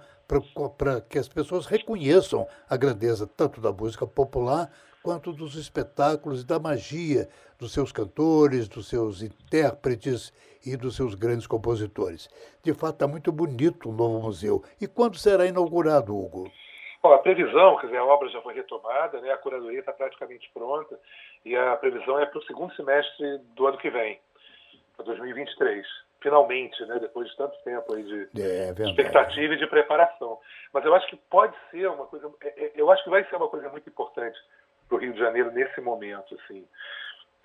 para 0.77 0.99
que 0.99 1.17
as 1.17 1.29
pessoas 1.29 1.65
reconheçam 1.65 2.45
a 2.69 2.75
grandeza 2.75 3.25
tanto 3.25 3.61
da 3.61 3.71
música 3.71 4.05
popular 4.05 4.69
quanto 5.01 5.31
dos 5.31 5.55
espetáculos 5.55 6.41
e 6.41 6.45
da 6.45 6.59
magia 6.59 7.29
dos 7.57 7.71
seus 7.71 7.91
cantores, 7.91 8.67
dos 8.67 8.89
seus 8.89 9.21
intérpretes 9.21 10.33
e 10.65 10.75
dos 10.75 10.95
seus 10.95 11.15
grandes 11.15 11.47
compositores. 11.47 12.27
De 12.61 12.73
fato, 12.73 12.95
está 12.95 13.07
muito 13.07 13.31
bonito 13.31 13.89
o 13.89 13.93
novo 13.93 14.19
museu. 14.19 14.61
E 14.81 14.87
quando 14.87 15.15
será 15.17 15.45
inaugurado, 15.45 16.17
Hugo? 16.17 16.51
Bom, 17.01 17.13
a 17.13 17.19
previsão, 17.19 17.77
quer 17.77 17.85
dizer, 17.85 17.99
a 17.99 18.05
obra 18.05 18.27
já 18.29 18.41
foi 18.41 18.55
retomada, 18.55 19.21
né? 19.21 19.31
a 19.31 19.37
curadoria 19.37 19.79
está 19.79 19.93
praticamente 19.93 20.49
pronta 20.53 20.99
e 21.45 21.55
a 21.55 21.77
previsão 21.77 22.19
é 22.19 22.25
para 22.25 22.39
o 22.39 22.43
segundo 22.43 22.75
semestre 22.75 23.37
do 23.55 23.67
ano 23.67 23.77
que 23.77 23.91
vem, 23.91 24.19
para 24.97 25.05
2023 25.05 26.04
finalmente, 26.21 26.83
né, 26.85 26.97
depois 26.99 27.29
de 27.29 27.37
tanto 27.37 27.57
tempo 27.63 27.93
aí 27.93 28.03
de 28.03 28.41
é, 28.41 28.73
é 28.77 28.89
expectativa 28.89 29.53
e 29.53 29.57
de 29.57 29.67
preparação. 29.67 30.39
Mas 30.73 30.83
eu 30.85 30.93
acho 30.95 31.07
que 31.07 31.15
pode 31.15 31.55
ser 31.71 31.87
uma 31.87 32.05
coisa, 32.07 32.31
é, 32.41 32.71
eu 32.75 32.91
acho 32.91 33.03
que 33.03 33.09
vai 33.09 33.23
ser 33.25 33.35
uma 33.35 33.47
coisa 33.47 33.69
muito 33.69 33.87
importante 33.89 34.37
para 34.87 34.97
o 34.97 34.99
Rio 34.99 35.13
de 35.13 35.19
Janeiro 35.19 35.51
nesse 35.51 35.79
momento, 35.81 36.35
assim, 36.35 36.67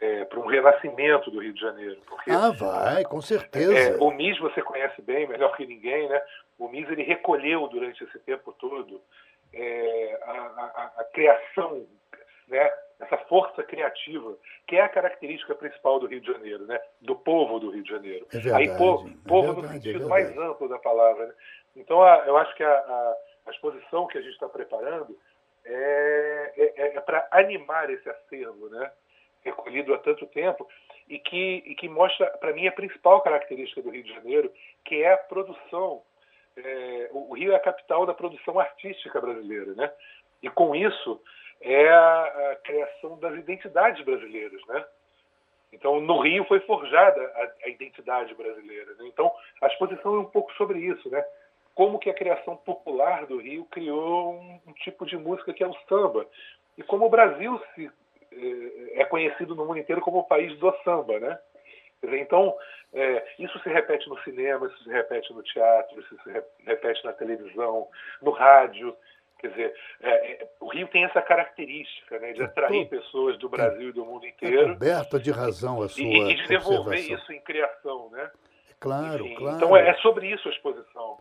é, 0.01 0.25
para 0.25 0.41
um 0.41 0.47
renascimento 0.47 1.31
do 1.31 1.41
Rio 1.41 1.53
de 1.53 1.61
Janeiro. 1.61 2.01
Porque, 2.07 2.31
ah, 2.31 2.51
vai, 2.51 3.05
com 3.05 3.21
certeza. 3.21 3.75
É, 3.75 3.97
o 3.99 4.11
MIS 4.11 4.39
você 4.39 4.63
conhece 4.63 5.01
bem, 5.03 5.27
melhor 5.27 5.55
que 5.57 5.67
ninguém, 5.67 6.09
né? 6.09 6.21
O 6.59 6.69
MIS 6.69 6.89
ele 6.91 7.03
recolheu 7.03 7.67
durante 7.69 8.03
esse 8.05 8.19
tempo 8.21 8.53
todo 8.53 9.03
é, 9.53 10.21
a, 10.23 10.33
a, 10.33 10.93
a, 10.99 11.05
criação, 11.13 11.87
né? 12.49 12.71
Essa 13.11 13.25
força 13.25 13.63
criativa, 13.65 14.37
que 14.67 14.77
é 14.77 14.83
a 14.83 14.89
característica 14.89 15.55
principal 15.55 15.99
do 15.99 16.07
Rio 16.07 16.21
de 16.21 16.33
Janeiro, 16.33 16.65
né? 16.67 16.81
Do 17.01 17.17
povo 17.17 17.59
do 17.59 17.71
Rio 17.71 17.83
de 17.83 17.91
Janeiro. 17.91 18.27
É 18.33 18.39
verdade, 18.39 18.71
Aí, 18.71 18.79
povo, 18.79 19.09
é 19.09 19.29
povo 19.29 19.53
verdade, 19.55 19.61
no 19.61 19.67
é 19.67 19.81
sentido 19.81 20.09
mais 20.09 20.39
amplo 20.39 20.69
da 20.69 20.79
palavra. 20.79 21.27
Né? 21.27 21.35
Então, 21.77 22.03
eu 22.27 22.37
acho 22.37 22.55
que 22.55 22.63
a, 22.63 23.17
a 23.47 23.51
exposição 23.51 24.07
que 24.07 24.19
a 24.19 24.21
gente 24.21 24.35
está 24.35 24.49
preparando 24.49 25.19
é, 25.65 26.53
é, 26.57 26.97
é 26.97 27.01
para 27.01 27.27
animar 27.33 27.91
esse 27.91 28.09
acervo, 28.09 28.69
né? 28.69 28.91
recolhido 29.43 29.95
há 29.95 29.99
tanto 29.99 30.27
tempo 30.27 30.69
e 31.09 31.19
que, 31.19 31.63
e 31.67 31.75
que 31.75 31.89
mostra, 31.89 32.27
para 32.39 32.53
mim, 32.53 32.67
a 32.67 32.73
principal 32.73 33.21
característica 33.21 33.83
do 33.83 33.91
Rio 33.91 34.05
de 34.05 34.15
Janeiro, 34.15 34.53
que 34.85 35.03
é 35.03 35.13
a 35.13 35.19
produção. 35.19 36.03
É, 36.57 37.09
o 37.13 37.35
Rio 37.35 37.53
é 37.53 37.57
a 37.57 37.61
capital 37.61 38.07
da 38.07 38.15
produção 38.15 38.59
artística 38.59 39.21
brasileira, 39.21 39.75
né? 39.75 39.91
E 40.43 40.49
com 40.51 40.75
isso 40.75 41.21
é 41.61 41.89
a, 41.89 42.51
a 42.53 42.57
criação 42.65 43.19
das 43.19 43.35
identidades 43.35 44.05
brasileiras, 44.05 44.65
né? 44.67 44.85
Então, 45.73 46.01
no 46.01 46.21
Rio 46.21 46.45
foi 46.45 46.61
forjada 46.61 47.21
a, 47.21 47.67
a 47.67 47.69
identidade 47.69 48.35
brasileira. 48.35 48.93
Né? 48.95 49.07
Então, 49.07 49.33
a 49.63 49.69
exposição 49.69 50.17
é 50.17 50.19
um 50.19 50.25
pouco 50.25 50.53
sobre 50.55 50.81
isso, 50.81 51.09
né? 51.11 51.25
Como 51.75 51.99
que 51.99 52.11
a 52.11 52.15
criação 52.15 52.57
popular 52.57 53.27
do 53.27 53.39
Rio 53.39 53.65
criou 53.67 54.35
um, 54.35 54.61
um 54.67 54.73
tipo 54.73 55.07
de 55.07 55.17
música 55.17 55.53
que 55.53 55.63
é 55.63 55.69
o 55.69 55.77
samba. 55.89 56.27
E 56.77 56.83
como 56.83 57.07
o 57.07 57.11
Brasil 57.11 57.61
se 57.75 57.91
é 58.93 59.05
conhecido 59.05 59.55
no 59.55 59.65
mundo 59.65 59.79
inteiro 59.79 60.01
como 60.01 60.19
o 60.19 60.25
país 60.25 60.57
do 60.59 60.73
samba, 60.85 61.19
né? 61.19 61.39
Então, 62.03 62.57
é, 62.93 63.27
isso 63.39 63.59
se 63.61 63.69
repete 63.69 64.09
no 64.09 64.19
cinema, 64.23 64.67
isso 64.67 64.85
se 64.85 64.91
repete 64.91 65.33
no 65.33 65.43
teatro, 65.43 66.01
isso 66.01 66.17
se 66.23 66.43
repete 66.65 67.05
na 67.05 67.13
televisão, 67.13 67.89
no 68.23 68.31
rádio. 68.31 68.97
Quer 69.41 69.49
dizer, 69.49 69.75
é, 70.01 70.33
é, 70.33 70.49
o 70.61 70.69
Rio 70.69 70.87
tem 70.89 71.05
essa 71.05 71.23
característica 71.23 72.19
né, 72.19 72.33
de 72.33 72.43
atrair 72.43 72.89
pessoas 72.89 73.39
do 73.39 73.49
Brasil 73.49 73.89
e 73.89 73.93
do 73.93 74.05
mundo 74.05 74.27
inteiro. 74.27 74.75
Coberta 74.75 75.19
de 75.19 75.31
razão 75.31 75.83
a 75.83 75.89
sua 75.89 76.03
E, 76.03 76.33
e 76.33 76.35
de 76.37 76.47
devolver 76.47 76.99
isso 76.99 77.33
em 77.33 77.41
criação, 77.41 78.11
né? 78.11 78.31
Claro, 78.79 79.25
Enfim, 79.25 79.35
claro. 79.37 79.57
Então, 79.57 79.77
é, 79.77 79.89
é 79.89 79.95
sobre 79.95 80.27
isso 80.29 80.49
a 80.49 80.53
exposição. 80.53 81.19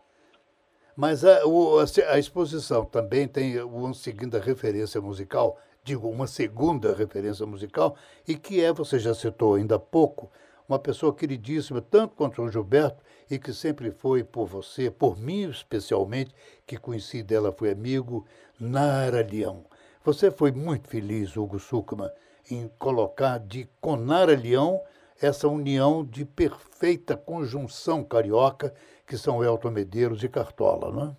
Mas 0.96 1.24
a, 1.24 1.46
o, 1.46 1.78
a, 1.78 2.18
exposição 2.18 2.84
também 2.84 3.26
tem 3.26 3.60
uma 3.62 3.94
segunda 3.94 4.38
referência 4.38 5.00
musical 5.00 5.58
digo, 5.82 6.08
uma 6.08 6.26
segunda 6.26 6.94
referência 6.94 7.46
musical, 7.46 7.96
e 8.26 8.36
que 8.36 8.62
é, 8.62 8.72
você 8.72 8.98
já 8.98 9.14
citou 9.14 9.54
ainda 9.54 9.76
há 9.76 9.78
pouco, 9.78 10.30
uma 10.70 10.78
pessoa 10.78 11.14
queridíssima, 11.14 11.82
tanto 11.82 12.14
quanto 12.14 12.40
o 12.40 12.48
Gilberto, 12.48 13.02
e 13.28 13.38
que 13.38 13.52
sempre 13.52 13.90
foi 13.90 14.22
por 14.22 14.46
você, 14.46 14.88
por 14.88 15.18
mim 15.18 15.50
especialmente, 15.50 16.32
que 16.64 16.78
conheci 16.78 17.22
dela, 17.24 17.52
foi 17.52 17.72
amigo, 17.72 18.24
Nara 18.58 19.26
Leão. 19.28 19.64
Você 20.04 20.30
foi 20.30 20.52
muito 20.52 20.88
feliz, 20.88 21.36
Hugo 21.36 21.58
Sucman, 21.58 22.10
em 22.50 22.68
colocar 22.78 23.38
de 23.38 23.68
com 23.80 23.96
Nara 23.96 24.36
Leão 24.36 24.80
essa 25.20 25.48
união 25.48 26.04
de 26.04 26.24
perfeita 26.24 27.16
conjunção 27.16 28.02
carioca 28.04 28.72
que 29.06 29.16
são 29.16 29.44
Elton 29.44 29.70
Medeiros 29.70 30.22
e 30.22 30.28
Cartola, 30.28 30.92
não 30.92 31.16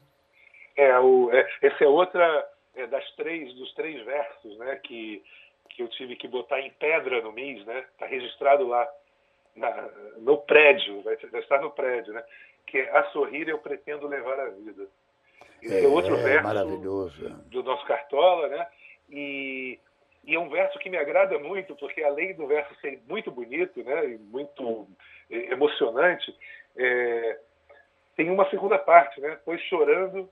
é? 0.77 0.83
É, 0.83 0.99
o, 0.99 1.29
é 1.31 1.47
essa 1.61 1.83
é 1.83 1.87
outra 1.87 2.49
é, 2.73 2.87
das 2.87 3.09
três, 3.15 3.53
dos 3.53 3.73
três 3.73 4.03
versos, 4.05 4.57
né, 4.57 4.77
que, 4.77 5.21
que 5.69 5.83
eu 5.83 5.89
tive 5.89 6.15
que 6.15 6.27
botar 6.27 6.61
em 6.61 6.71
pedra 6.71 7.21
no 7.21 7.33
MIS, 7.33 7.65
né, 7.65 7.85
está 7.93 8.05
registrado 8.05 8.65
lá 8.65 8.87
na, 9.55 9.89
no 10.17 10.37
prédio, 10.39 11.01
vai, 11.01 11.15
estar 11.15 11.61
no 11.61 11.71
prédio, 11.71 12.13
né, 12.13 12.23
que 12.65 12.77
é 12.79 12.97
a 12.97 13.03
sorrir 13.11 13.47
eu 13.47 13.57
pretendo 13.57 14.07
levar 14.07 14.39
a 14.39 14.49
vida. 14.49 14.87
Esse 15.61 15.75
é, 15.75 15.83
é 15.83 15.87
outro 15.87 16.15
verso 16.17 16.43
maravilhoso. 16.43 17.29
do 17.47 17.63
nosso 17.63 17.85
Cartola, 17.85 18.47
né, 18.47 18.67
e, 19.09 19.79
e 20.25 20.35
é 20.35 20.39
um 20.39 20.49
verso 20.49 20.79
que 20.79 20.89
me 20.89 20.97
agrada 20.97 21.37
muito, 21.39 21.75
porque 21.75 22.03
além 22.03 22.33
do 22.33 22.47
verso 22.47 22.73
ser 22.81 23.01
muito 23.07 23.31
bonito, 23.31 23.83
né, 23.83 24.05
e 24.05 24.17
muito 24.17 24.87
emocionante, 25.29 26.35
é, 26.75 27.39
tem 28.15 28.29
uma 28.29 28.49
segunda 28.49 28.77
parte, 28.77 29.19
né, 29.21 29.37
pois 29.45 29.61
chorando 29.63 30.29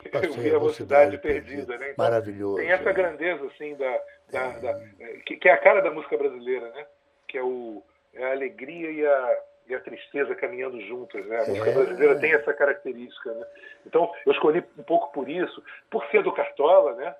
eu 0.12 0.32
vi 0.32 0.54
a 0.54 0.58
mocidade 0.58 1.18
perdida, 1.18 1.76
né? 1.76 1.90
Então, 1.90 2.04
Maravilhoso. 2.04 2.56
Tem 2.56 2.70
essa 2.70 2.90
é. 2.90 2.92
grandeza, 2.92 3.44
assim, 3.46 3.74
da, 3.76 4.02
da, 4.30 4.40
é. 4.40 4.60
da 4.60 4.80
que, 5.26 5.36
que, 5.36 5.48
é 5.48 5.52
a 5.52 5.58
cara 5.58 5.80
da 5.80 5.90
música 5.90 6.16
brasileira, 6.16 6.70
né? 6.70 6.86
Que 7.28 7.38
é, 7.38 7.42
o, 7.42 7.82
é 7.82 7.89
a 8.16 8.30
alegria 8.30 8.90
e 8.90 9.06
a, 9.06 9.38
e 9.68 9.74
a 9.74 9.80
tristeza 9.80 10.34
caminhando 10.34 10.80
juntas, 10.82 11.24
né? 11.26 11.36
A 11.38 11.46
música 11.46 11.70
é. 11.70 11.74
brasileira 11.74 12.20
tem 12.20 12.32
essa 12.32 12.52
característica, 12.52 13.32
né? 13.32 13.46
Então, 13.86 14.12
eu 14.26 14.32
escolhi 14.32 14.64
um 14.76 14.82
pouco 14.82 15.12
por 15.12 15.28
isso, 15.28 15.62
por 15.90 16.04
ser 16.06 16.22
do 16.22 16.32
Cartola, 16.32 16.94
né? 16.94 17.14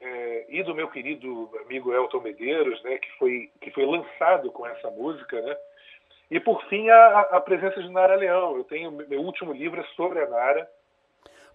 É, 0.00 0.46
e 0.48 0.62
do 0.62 0.74
meu 0.74 0.88
querido 0.88 1.50
amigo 1.64 1.92
Elton 1.92 2.20
Medeiros, 2.20 2.82
né? 2.82 2.98
Que 2.98 3.10
foi, 3.18 3.50
que 3.60 3.70
foi 3.70 3.86
lançado 3.86 4.50
com 4.52 4.66
essa 4.66 4.90
música, 4.90 5.40
né? 5.40 5.56
E, 6.30 6.38
por 6.38 6.62
fim, 6.66 6.88
a, 6.88 7.20
a 7.20 7.40
presença 7.40 7.82
de 7.82 7.90
Nara 7.90 8.14
Leão. 8.14 8.56
Eu 8.56 8.64
tenho, 8.64 8.92
meu 8.92 9.20
último 9.20 9.52
livro 9.52 9.80
é 9.80 9.84
sobre 9.96 10.20
a 10.20 10.28
Nara, 10.28 10.70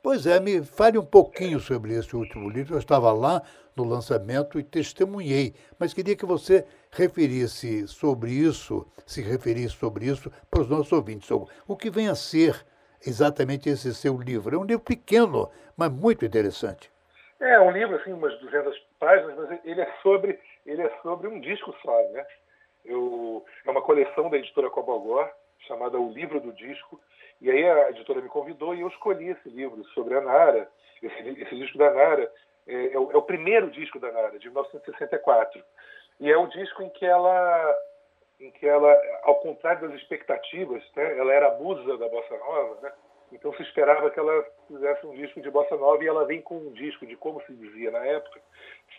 Pois 0.05 0.27
é, 0.27 0.39
me 0.39 0.63
fale 0.63 0.99
um 0.99 1.03
pouquinho 1.03 1.59
sobre 1.59 1.95
esse 1.95 2.15
último 2.15 2.47
livro. 2.47 2.75
Eu 2.75 2.77
estava 2.77 3.11
lá 3.11 3.41
no 3.75 3.83
lançamento 3.83 4.59
e 4.59 4.63
testemunhei, 4.63 5.55
mas 5.79 5.95
queria 5.95 6.15
que 6.15 6.27
você 6.27 6.63
referisse 6.91 7.87
sobre 7.87 8.29
isso, 8.29 8.85
se 9.03 9.23
referisse 9.23 9.73
sobre 9.73 10.05
isso 10.05 10.31
para 10.51 10.61
os 10.61 10.69
nossos 10.69 10.91
ouvintes. 10.93 11.27
O 11.67 11.75
que 11.75 11.89
vem 11.89 12.07
a 12.07 12.13
ser 12.13 12.53
exatamente 13.03 13.67
esse 13.67 13.95
seu 13.95 14.15
livro? 14.15 14.55
É 14.55 14.59
um 14.59 14.63
livro 14.63 14.83
pequeno, 14.83 15.49
mas 15.75 15.91
muito 15.91 16.23
interessante. 16.23 16.91
É 17.39 17.59
um 17.59 17.71
livro 17.71 17.95
assim, 17.95 18.13
umas 18.13 18.39
200 18.41 18.77
páginas, 18.99 19.35
mas 19.35 19.59
ele 19.65 19.81
é 19.81 19.91
sobre 20.03 20.39
ele 20.67 20.83
é 20.83 20.99
sobre 21.01 21.27
um 21.27 21.39
disco 21.39 21.75
só, 21.81 22.11
né? 22.11 22.23
Eu, 22.85 23.43
é 23.65 23.71
uma 23.71 23.81
coleção 23.81 24.29
da 24.29 24.37
editora 24.37 24.69
Cobogó 24.69 25.27
chamada 25.67 25.99
O 25.99 26.11
Livro 26.11 26.39
do 26.39 26.53
Disco 26.53 27.01
e 27.41 27.51
aí 27.51 27.69
a 27.69 27.89
editora 27.89 28.21
me 28.21 28.29
convidou 28.29 28.73
e 28.73 28.81
eu 28.81 28.87
escolhi 28.87 29.29
esse 29.29 29.49
livro 29.49 29.83
sobre 29.93 30.15
a 30.15 30.21
Nara. 30.21 30.69
Esse, 31.01 31.41
esse 31.41 31.55
disco 31.55 31.77
da 31.77 31.91
Nara 31.91 32.31
é, 32.67 32.93
é, 32.93 32.99
o, 32.99 33.11
é, 33.11 33.17
o, 33.17 33.21
primeiro 33.21 33.69
disco 33.69 33.99
da 33.99 34.11
Nara, 34.11 34.39
de 34.39 34.47
1964. 34.47 35.63
E 36.19 36.31
é 36.31 36.37
o 36.37 36.47
disco 36.47 36.81
em 36.81 36.89
que 36.89 37.05
ela, 37.05 37.75
em 38.39 38.51
que 38.51 38.65
ela 38.65 38.91
ao 39.23 39.35
contrário 39.35 39.87
das 39.87 39.99
expectativas, 39.99 40.83
né, 40.95 41.17
ela 41.17 41.33
era 41.33 41.49
a 41.49 41.57
musa 41.57 41.97
da 41.97 42.07
bossa 42.07 42.37
nova, 42.37 42.81
né, 42.81 42.91
Então 43.33 43.53
se 43.53 43.63
esperava 43.63 44.09
que 44.09 44.19
ela 44.19 44.45
fizesse 44.67 45.05
um 45.05 45.13
disco 45.13 45.41
de 45.41 45.51
bossa 45.51 45.75
nova 45.75 46.03
e 46.03 46.07
ela 46.07 46.25
vem 46.25 46.41
com 46.41 46.57
um 46.57 46.71
disco 46.71 47.05
de 47.05 47.17
como 47.17 47.41
se 47.43 47.53
dizia 47.53 47.91
na 47.91 48.05
época, 48.05 48.39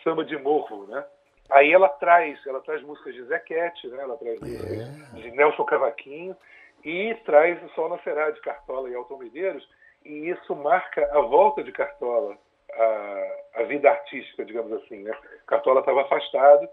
samba 0.03 0.23
de 0.23 0.37
morro, 0.37 0.85
né? 0.87 1.03
Aí 1.49 1.71
ela 1.71 1.87
traz, 1.87 2.45
ela 2.45 2.59
traz 2.59 2.81
músicas 2.83 3.13
de 3.13 3.23
Zequete, 3.23 3.87
né? 3.87 4.03
Ela 4.03 4.17
traz 4.17 4.39
músicas 4.39 5.13
de 5.13 5.31
Nelson 5.31 5.63
Cavaquinho 5.63 6.35
e 6.83 7.15
traz 7.25 7.61
o 7.63 7.69
Sol 7.69 7.89
Nascerá 7.89 8.31
de 8.31 8.41
Cartola 8.41 8.89
e 8.89 8.95
Alton 8.95 9.17
Medeiros 9.17 9.67
e 10.05 10.29
isso 10.29 10.55
marca 10.55 11.07
a 11.11 11.21
volta 11.21 11.63
de 11.63 11.71
Cartola 11.71 12.37
à, 12.73 13.61
à 13.61 13.63
vida 13.63 13.89
artística, 13.89 14.45
digamos 14.45 14.71
assim, 14.73 15.03
né? 15.03 15.17
Cartola 15.45 15.81
estava 15.81 16.01
afastado 16.01 16.67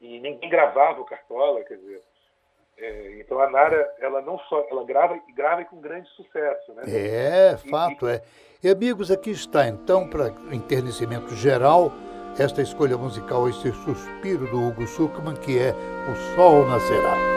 e 0.00 0.20
ninguém 0.20 0.50
gravava 0.50 1.00
o 1.00 1.04
Cartola, 1.04 1.62
quer 1.64 1.76
dizer, 1.76 2.02
é, 2.76 3.20
então 3.20 3.40
a 3.40 3.50
Nara, 3.50 3.92
ela 3.98 4.22
não 4.22 4.38
só, 4.40 4.66
ela 4.70 4.84
grava 4.84 5.18
e 5.28 5.32
grava 5.32 5.64
com 5.64 5.80
grande 5.80 6.08
sucesso, 6.10 6.72
né? 6.74 6.84
É, 6.86 7.56
fato 7.70 8.06
é. 8.06 8.22
E 8.62 8.68
amigos, 8.68 9.10
aqui 9.10 9.30
está 9.30 9.66
então 9.66 10.08
para 10.08 10.28
enternecimento 10.52 11.34
geral 11.34 11.92
esta 12.38 12.62
escolha 12.62 12.96
musical, 12.96 13.48
esse 13.48 13.72
suspiro 13.72 14.46
do 14.46 14.68
Hugo 14.68 14.86
Schuckmann, 14.86 15.36
que 15.36 15.58
é 15.58 15.72
O 16.08 16.14
Sol 16.36 16.66
Nascerá. 16.66 17.27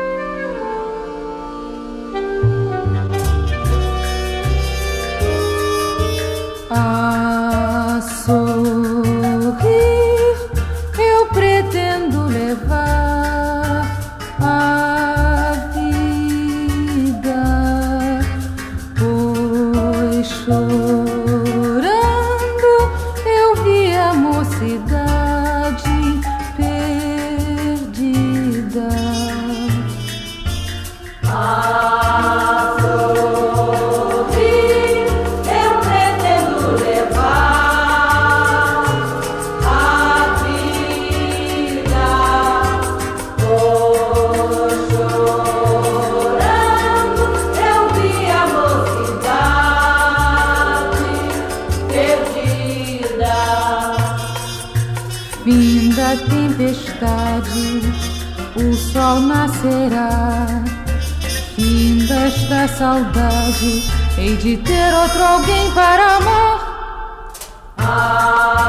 Saudade, 62.82 63.84
hei 64.18 64.36
de 64.38 64.58
ter 64.58 64.92
outro 64.96 65.24
alguém 65.24 65.70
para 65.72 66.18
amar. 66.18 67.32
A 67.78 68.61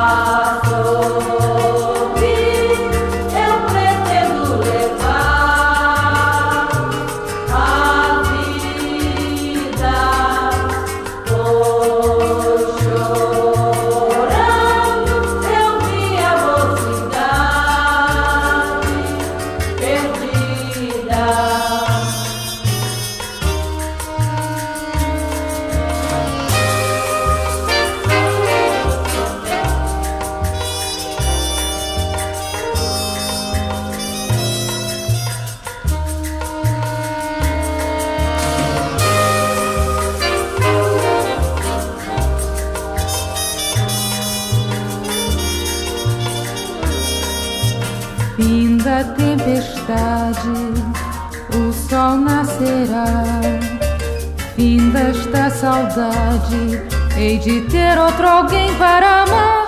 saudade, 55.93 56.83
hei 57.17 57.39
de 57.39 57.61
ter 57.63 57.99
outro 57.99 58.26
alguém 58.26 58.75
para 58.76 59.25
amar. 59.25 59.61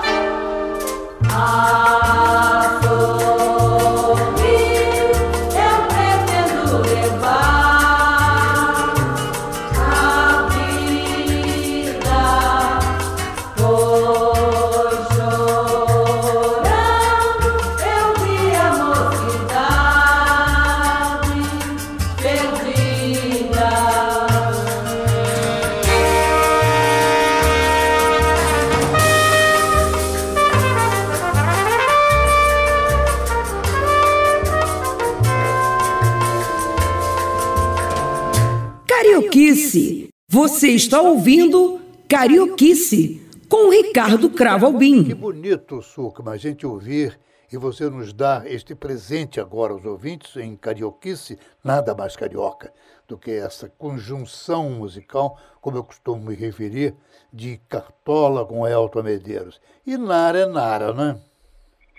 Carioquice. 39.75 40.09
Você 40.29 40.69
está 40.69 41.01
ouvindo 41.01 41.81
Carioquice 42.09 43.21
com 43.49 43.71
Ricardo 43.71 44.31
Cravo 44.31 44.67
Que 44.67 44.73
Albim. 44.73 45.15
bonito, 45.15 45.83
Sukma, 45.83 46.33
a 46.33 46.37
gente 46.37 46.65
ouvir 46.65 47.19
e 47.53 47.57
você 47.57 47.91
nos 47.91 48.13
dar 48.13 48.47
este 48.47 48.75
presente 48.75 49.41
agora 49.41 49.73
aos 49.73 49.85
ouvintes 49.85 50.37
em 50.37 50.57
carioquice, 50.57 51.39
nada 51.63 51.95
mais 51.95 52.17
carioca 52.17 52.73
do 53.09 53.19
que 53.19 53.33
essa 53.33 53.69
conjunção 53.69 54.71
musical, 54.71 55.37
como 55.61 55.77
eu 55.77 55.85
costumo 55.85 56.25
me 56.25 56.35
referir, 56.35 56.95
de 57.33 57.59
Cartola 57.69 58.47
com 58.47 58.67
Elton 58.67 59.03
Medeiros. 59.03 59.61
E 59.87 59.97
Nara 59.97 60.39
é 60.39 60.47
Nara, 60.47 60.93
né? 60.93 61.21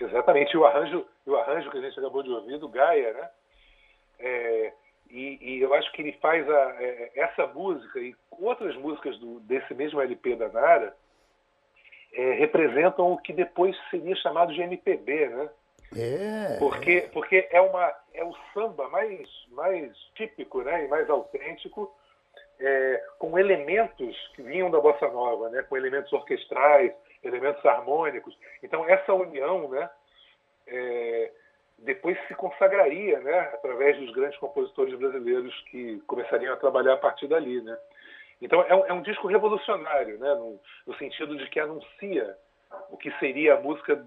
Exatamente, 0.00 0.54
e 0.54 0.56
o 0.56 0.64
arranjo, 0.64 1.04
e 1.26 1.30
o 1.30 1.36
arranjo 1.36 1.70
que 1.70 1.78
a 1.78 1.82
gente 1.82 1.98
acabou 1.98 2.22
de 2.22 2.30
ouvir 2.30 2.58
do 2.58 2.68
Gaia, 2.68 3.12
né? 3.12 3.28
É, 4.18 4.72
e, 5.10 5.38
e 5.40 5.60
eu 5.60 5.72
acho 5.74 5.90
que 5.92 6.02
ele 6.02 6.12
faz 6.20 6.48
a, 6.48 6.76
é, 6.82 7.12
essa 7.14 7.46
música 7.46 7.98
e 8.00 8.14
outras 8.30 8.76
músicas 8.76 9.18
do, 9.18 9.40
desse 9.40 9.74
mesmo 9.74 10.00
LP 10.00 10.36
da 10.36 10.48
Nara 10.48 10.96
é, 12.12 12.32
representam 12.32 13.12
o 13.12 13.18
que 13.18 13.32
depois 13.32 13.76
seria 13.90 14.16
chamado 14.16 14.52
de 14.52 14.60
MPB, 14.60 15.28
né? 15.28 15.50
É. 15.94 16.56
Porque, 16.58 17.08
porque 17.12 17.48
é, 17.50 17.60
uma, 17.60 17.94
é 18.12 18.24
o 18.24 18.34
samba 18.52 18.88
mais, 18.88 19.28
mais 19.50 19.96
típico 20.14 20.62
né, 20.62 20.84
e 20.84 20.88
mais 20.88 21.08
autêntico, 21.08 21.94
é, 22.58 23.04
com 23.18 23.38
elementos 23.38 24.16
que 24.34 24.42
vinham 24.42 24.70
da 24.70 24.80
bossa 24.80 25.06
nova, 25.08 25.48
né, 25.50 25.62
com 25.62 25.76
elementos 25.76 26.12
orquestrais, 26.12 26.92
elementos 27.22 27.64
harmônicos. 27.64 28.36
Então, 28.62 28.88
essa 28.88 29.14
união 29.14 29.68
né, 29.68 29.88
é, 30.66 31.32
depois 31.78 32.18
se 32.26 32.34
consagraria 32.34 33.20
né, 33.20 33.38
através 33.52 33.98
dos 33.98 34.12
grandes 34.12 34.38
compositores 34.38 34.98
brasileiros 34.98 35.54
que 35.70 36.00
começariam 36.06 36.54
a 36.54 36.56
trabalhar 36.56 36.94
a 36.94 36.98
partir 36.98 37.28
dali. 37.28 37.60
Né. 37.60 37.76
Então, 38.40 38.62
é 38.62 38.74
um, 38.74 38.86
é 38.86 38.92
um 38.92 39.02
disco 39.02 39.28
revolucionário, 39.28 40.18
né, 40.18 40.34
no, 40.34 40.60
no 40.86 40.96
sentido 40.96 41.36
de 41.36 41.48
que 41.48 41.60
anuncia 41.60 42.36
o 42.90 42.96
que 42.96 43.10
seria 43.18 43.54
a 43.54 43.60
música 43.60 44.04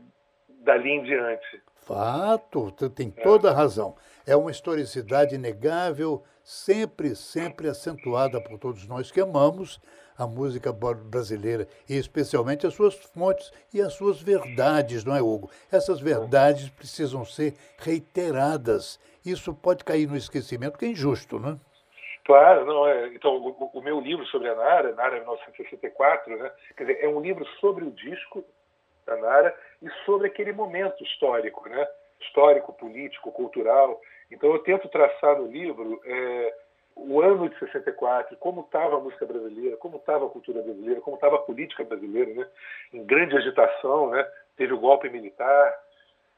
dali 0.59 0.91
em 0.91 1.03
diante. 1.03 1.61
Fato, 1.75 2.71
tu 2.71 2.89
tem 2.89 3.09
toda 3.09 3.49
a 3.49 3.53
razão. 3.53 3.95
É 4.25 4.35
uma 4.35 4.51
historicidade 4.51 5.35
inegável, 5.35 6.23
sempre, 6.43 7.15
sempre 7.15 7.67
acentuada 7.67 8.39
por 8.41 8.59
todos 8.59 8.87
nós 8.87 9.11
que 9.11 9.19
amamos 9.19 9.79
a 10.19 10.27
música 10.27 10.73
brasileira, 10.73 11.65
e 11.87 11.95
especialmente 11.95 12.67
as 12.67 12.73
suas 12.73 12.93
fontes 12.93 13.53
e 13.73 13.81
as 13.81 13.93
suas 13.93 14.21
verdades, 14.21 15.05
não 15.05 15.15
é, 15.15 15.21
Hugo? 15.21 15.49
Essas 15.71 16.01
verdades 16.01 16.69
precisam 16.69 17.23
ser 17.23 17.53
reiteradas. 17.77 18.99
Isso 19.25 19.53
pode 19.53 19.85
cair 19.85 20.09
no 20.09 20.17
esquecimento, 20.17 20.77
que 20.77 20.85
é 20.85 20.89
injusto, 20.89 21.39
né? 21.39 21.57
Claro, 22.25 22.65
não 22.65 22.85
é. 22.85 23.07
Então, 23.15 23.37
o, 23.37 23.71
o, 23.73 23.81
meu 23.81 23.99
livro 24.01 24.25
sobre 24.25 24.49
a 24.49 24.55
Nara, 24.55 24.93
Nara 24.93 25.19
1964, 25.19 26.37
né? 26.37 26.51
Quer 26.75 26.83
dizer, 26.83 27.03
é 27.03 27.07
um 27.07 27.21
livro 27.21 27.45
sobre 27.59 27.85
o 27.85 27.91
disco 27.91 28.43
da 29.09 29.17
Nara 29.17 29.55
e 29.81 29.89
sobre 30.05 30.27
aquele 30.27 30.51
momento 30.51 31.03
histórico, 31.03 31.67
né? 31.67 31.87
Histórico, 32.21 32.73
político, 32.73 33.31
cultural. 33.31 33.99
Então, 34.31 34.51
eu 34.51 34.59
tento 34.59 34.87
traçar 34.89 35.37
no 35.37 35.47
livro 35.47 36.01
é, 36.05 36.53
o 36.95 37.21
ano 37.21 37.49
de 37.49 37.57
64, 37.59 38.35
como 38.37 38.61
estava 38.61 38.97
a 38.97 38.99
música 38.99 39.25
brasileira, 39.25 39.77
como 39.77 39.97
estava 39.97 40.25
a 40.25 40.29
cultura 40.29 40.61
brasileira, 40.61 41.01
como 41.01 41.15
estava 41.15 41.37
a 41.37 41.41
política 41.41 41.83
brasileira, 41.83 42.33
né? 42.33 42.47
Em 42.93 43.03
grande 43.03 43.35
agitação, 43.35 44.09
né? 44.09 44.27
Teve 44.57 44.73
o 44.73 44.79
golpe 44.79 45.09
militar, 45.09 45.73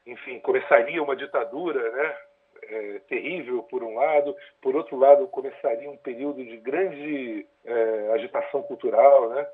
enfim, 0.06 0.38
começaria 0.40 1.02
uma 1.02 1.16
ditadura, 1.16 1.90
né? 1.90 2.16
é, 2.62 3.00
terrível, 3.08 3.62
por 3.64 3.82
um 3.82 3.94
lado, 3.94 4.36
por 4.60 4.76
outro 4.76 4.96
lado, 4.96 5.26
começaria 5.28 5.90
um 5.90 5.96
período 5.96 6.44
de 6.44 6.56
grande 6.56 7.46
é, 7.64 8.12
agitação 8.14 8.62
cultural, 8.62 9.30
né? 9.30 9.46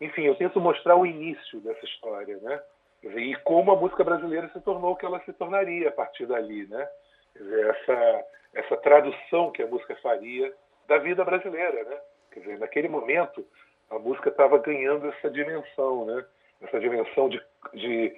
Enfim, 0.00 0.22
eu 0.22 0.34
tento 0.34 0.60
mostrar 0.60 0.96
o 0.96 1.06
início 1.06 1.60
dessa 1.60 1.84
história, 1.84 2.36
né? 2.38 2.60
E 3.02 3.34
como 3.44 3.72
a 3.72 3.76
música 3.76 4.02
brasileira 4.02 4.48
se 4.52 4.60
tornou 4.60 4.92
o 4.92 4.96
que 4.96 5.04
ela 5.04 5.20
se 5.20 5.32
tornaria 5.34 5.88
a 5.88 5.92
partir 5.92 6.26
dali, 6.26 6.66
né? 6.66 6.88
Essa, 7.36 8.24
essa 8.54 8.76
tradução 8.78 9.50
que 9.50 9.62
a 9.62 9.66
música 9.66 9.94
faria 9.96 10.52
da 10.88 10.98
vida 10.98 11.24
brasileira, 11.24 11.84
né? 11.84 11.98
Quer 12.32 12.40
dizer, 12.40 12.58
naquele 12.58 12.88
momento, 12.88 13.46
a 13.90 13.98
música 13.98 14.30
estava 14.30 14.58
ganhando 14.58 15.08
essa 15.08 15.30
dimensão, 15.30 16.06
né? 16.06 16.24
Essa 16.62 16.80
dimensão 16.80 17.28
de, 17.28 17.42
de 17.74 18.16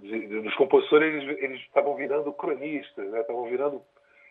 de, 0.00 0.26
de, 0.26 0.40
dos 0.40 0.54
compositores, 0.54 1.22
eles, 1.22 1.42
eles 1.42 1.60
estavam 1.62 1.94
virando 1.94 2.32
cronistas, 2.32 3.10
né? 3.10 3.20
estavam 3.20 3.44
virando 3.44 3.82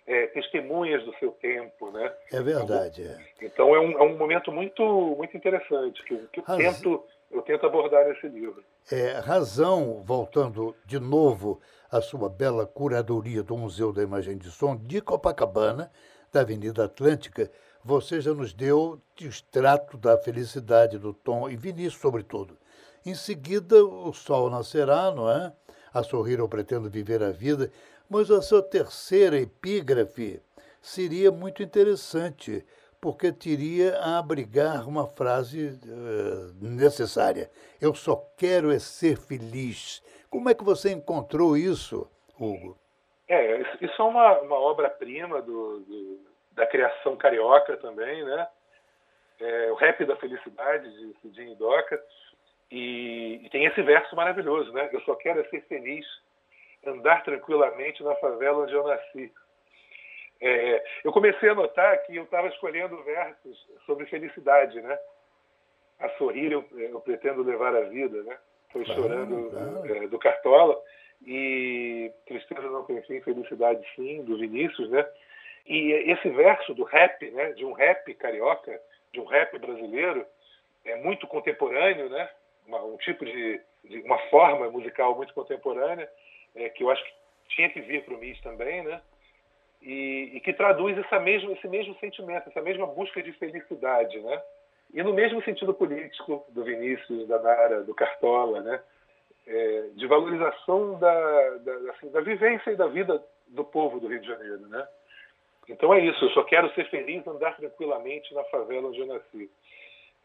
é, 0.08 0.28
testemunhas 0.28 1.04
do 1.04 1.14
seu 1.18 1.32
tempo, 1.32 1.92
né? 1.92 2.12
É 2.32 2.42
verdade. 2.42 3.04
É. 3.04 3.18
Então 3.42 3.76
é 3.76 3.80
um, 3.80 3.92
é 3.92 4.04
um 4.04 4.18
momento 4.18 4.52
muito 4.52 4.84
muito 5.18 5.36
interessante 5.36 6.02
que, 6.04 6.18
que 6.32 6.40
eu 6.40 6.44
tento 6.44 7.04
eu 7.30 7.42
tento 7.42 7.66
abordar 7.66 8.08
nesse 8.08 8.28
livro. 8.28 8.64
É, 8.90 9.20
razão, 9.20 10.02
voltando 10.06 10.74
de 10.86 10.98
novo 10.98 11.60
à 11.92 12.00
sua 12.00 12.30
bela 12.30 12.66
curadoria 12.66 13.44
do 13.44 13.58
Museu 13.58 13.92
da 13.92 14.02
Imagem 14.02 14.38
de 14.38 14.50
Som 14.50 14.78
de 14.78 15.02
Copacabana, 15.02 15.92
da 16.32 16.40
Avenida 16.40 16.86
Atlântica, 16.86 17.52
você 17.84 18.22
já 18.22 18.34
nos 18.34 18.54
deu 18.54 19.00
o 19.22 19.24
extrato 19.26 19.98
da 19.98 20.18
felicidade 20.18 20.98
do 20.98 21.14
Tom 21.14 21.50
e 21.50 21.58
Vinícius, 21.58 22.02
sobretudo. 22.02 22.58
Em 23.06 23.16
seguida, 23.16 23.84
o 23.84 24.12
sol 24.14 24.50
nascerá, 24.50 25.12
não 25.12 25.30
é? 25.30 25.54
A 25.94 26.04
sorrir 26.04 26.40
eu 26.40 26.48
pretendo 26.48 26.90
viver 26.90 27.24
a 27.24 27.32
vida, 27.32 27.72
mas 28.10 28.32
a 28.32 28.42
sua 28.42 28.62
terceira 28.62 29.38
epígrafe 29.38 30.42
seria 30.82 31.32
muito 31.32 31.62
interessante, 31.62 32.66
porque 33.02 33.32
teria 33.32 33.98
a 34.00 34.18
abrigar 34.20 34.88
uma 34.88 35.08
frase 35.08 35.80
uh, 35.86 36.54
necessária. 36.62 37.50
Eu 37.82 37.94
só 37.94 38.16
quero 38.38 38.72
é 38.72 38.80
ser 38.80 39.18
feliz. 39.18 40.04
Como 40.30 40.50
é 40.50 40.54
que 40.54 40.64
você 40.64 40.92
encontrou 40.92 41.56
isso, 41.56 42.10
Hugo? 42.40 42.78
É, 43.28 43.62
isso 43.82 44.02
é 44.02 44.06
uma, 44.06 44.40
uma 44.40 44.56
obra-prima 44.56 45.42
do, 45.42 45.80
do, 45.82 46.20
da 46.54 46.66
criação 46.66 47.18
carioca 47.18 47.76
também, 47.78 48.24
né? 48.24 48.48
É, 49.40 49.72
o 49.72 49.76
Rap 49.76 50.04
da 50.06 50.16
Felicidade, 50.16 50.90
de 50.90 51.20
Cidinho 51.22 51.56
Doca. 51.56 52.02
E, 52.72 53.42
e, 53.44 53.50
tem 53.50 53.66
esse 53.66 53.82
verso 53.82 54.16
maravilhoso, 54.16 54.72
né? 54.74 54.90
Eu 54.92 55.02
só 55.02 55.16
quero 55.16 55.40
é 55.40 55.44
ser 55.46 55.62
feliz, 55.68 56.06
andar 56.88 57.24
tranquilamente 57.24 58.04
na 58.04 58.16
favela 58.16 58.64
onde 58.64 58.74
eu 58.74 58.84
nasci. 58.84 59.32
É, 60.40 60.84
eu 61.04 61.12
comecei 61.12 61.50
a 61.50 61.56
notar 61.56 62.04
que 62.04 62.16
eu 62.16 62.24
estava 62.24 62.48
escolhendo 62.48 63.02
versos 63.04 63.68
sobre 63.86 64.06
felicidade, 64.06 64.80
né? 64.82 64.98
A 66.00 66.10
sorrir 66.12 66.52
eu, 66.52 66.64
eu 66.74 67.00
pretendo 67.02 67.42
levar 67.42 67.76
a 67.76 67.82
vida, 67.82 68.22
né? 68.24 68.38
Foi 68.72 68.86
chorando 68.86 69.52
É, 69.86 70.08
do 70.08 70.20
Cartola 70.20 70.80
e 71.26 72.12
tristeza 72.28 72.70
não 72.70 72.84
tem 72.84 73.02
fim, 73.04 73.20
felicidade 73.22 73.84
sim, 73.96 74.24
do 74.24 74.38
Vinícius, 74.38 74.90
né? 74.90 75.08
E 75.66 75.92
esse 76.12 76.30
verso 76.30 76.74
do 76.76 76.84
rap, 76.84 77.30
né? 77.32 77.54
De 77.54 77.66
um 77.66 77.74
rap 77.74 78.14
carioca, 78.16 78.80
de 79.12 79.20
um 79.20 79.26
rap 79.26 79.58
brasileiro, 79.58 80.26
é 80.86 80.96
muito 80.98 81.26
contemporâneo, 81.28 82.10
né? 82.10 82.30
uma, 82.68 82.84
um 82.84 82.98
tipo 82.98 83.26
de, 83.26 83.62
de, 83.86 84.00
uma 84.02 84.20
forma 84.30 84.70
musical 84.70 85.16
muito 85.16 85.34
contemporânea 85.34 86.08
é, 86.58 86.70
que 86.70 86.84
eu 86.84 86.90
acho 86.90 87.04
que 87.04 87.12
tinha 87.50 87.70
que 87.70 87.82
vir 87.82 88.04
para 88.04 88.14
o 88.14 88.18
MIS 88.18 88.40
também, 88.42 88.84
né? 88.84 89.02
E, 89.82 90.32
e, 90.34 90.40
que 90.42 90.54
traduz 90.54 90.98
essa 90.98 91.20
mesmo, 91.20 91.52
esse 91.54 91.68
mesmo 91.68 91.96
sentimento, 92.00 92.50
essa 92.50 92.62
mesma 92.62 92.88
busca 92.88 93.22
de 93.22 93.32
felicidade, 93.34 94.20
né? 94.20 94.42
E 94.94 95.04
no 95.04 95.14
mesmo 95.14 95.42
sentido 95.44 95.74
político 95.74 96.46
do 96.50 96.64
Vinícius, 96.64 97.28
da 97.28 97.40
Nara, 97.40 97.84
do 97.84 97.94
Cartola, 97.94 98.62
né? 98.62 98.82
É, 99.46 99.90
de 99.94 100.06
valorização 100.08 101.00
da, 101.00 101.50
da, 101.58 101.92
assim, 101.92 102.10
da 102.10 102.22
vivência 102.22 102.72
e 102.72 102.76
da 102.76 102.88
vida 102.88 103.24
do 103.48 103.64
povo 103.64 104.00
do 104.00 104.08
Rio 104.08 104.20
de 104.20 104.28
Janeiro, 104.28 104.68
né? 104.68 104.88
Então 105.70 105.94
é 105.94 106.00
isso, 106.00 106.24
eu 106.26 106.30
só 106.32 106.44
quero 106.44 106.74
ser 106.74 106.90
feliz, 106.90 107.26
andar 107.28 107.56
tranquilamente 107.56 108.34
na 108.34 108.44
favela 108.46 108.88
onde 108.88 109.00
eu 109.00 109.06
nasci 109.06 109.50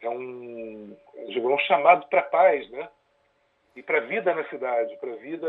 é 0.03 0.11
um, 0.11 0.97
é 1.16 1.38
um 1.38 1.59
chamado 1.61 2.07
para 2.09 2.23
paz, 2.23 2.68
né? 2.71 2.88
E 3.75 3.83
para 3.83 3.99
a 3.99 4.03
vida 4.03 4.35
na 4.35 4.45
cidade, 4.49 4.97
para 4.97 5.12
a 5.12 5.16
vida. 5.16 5.49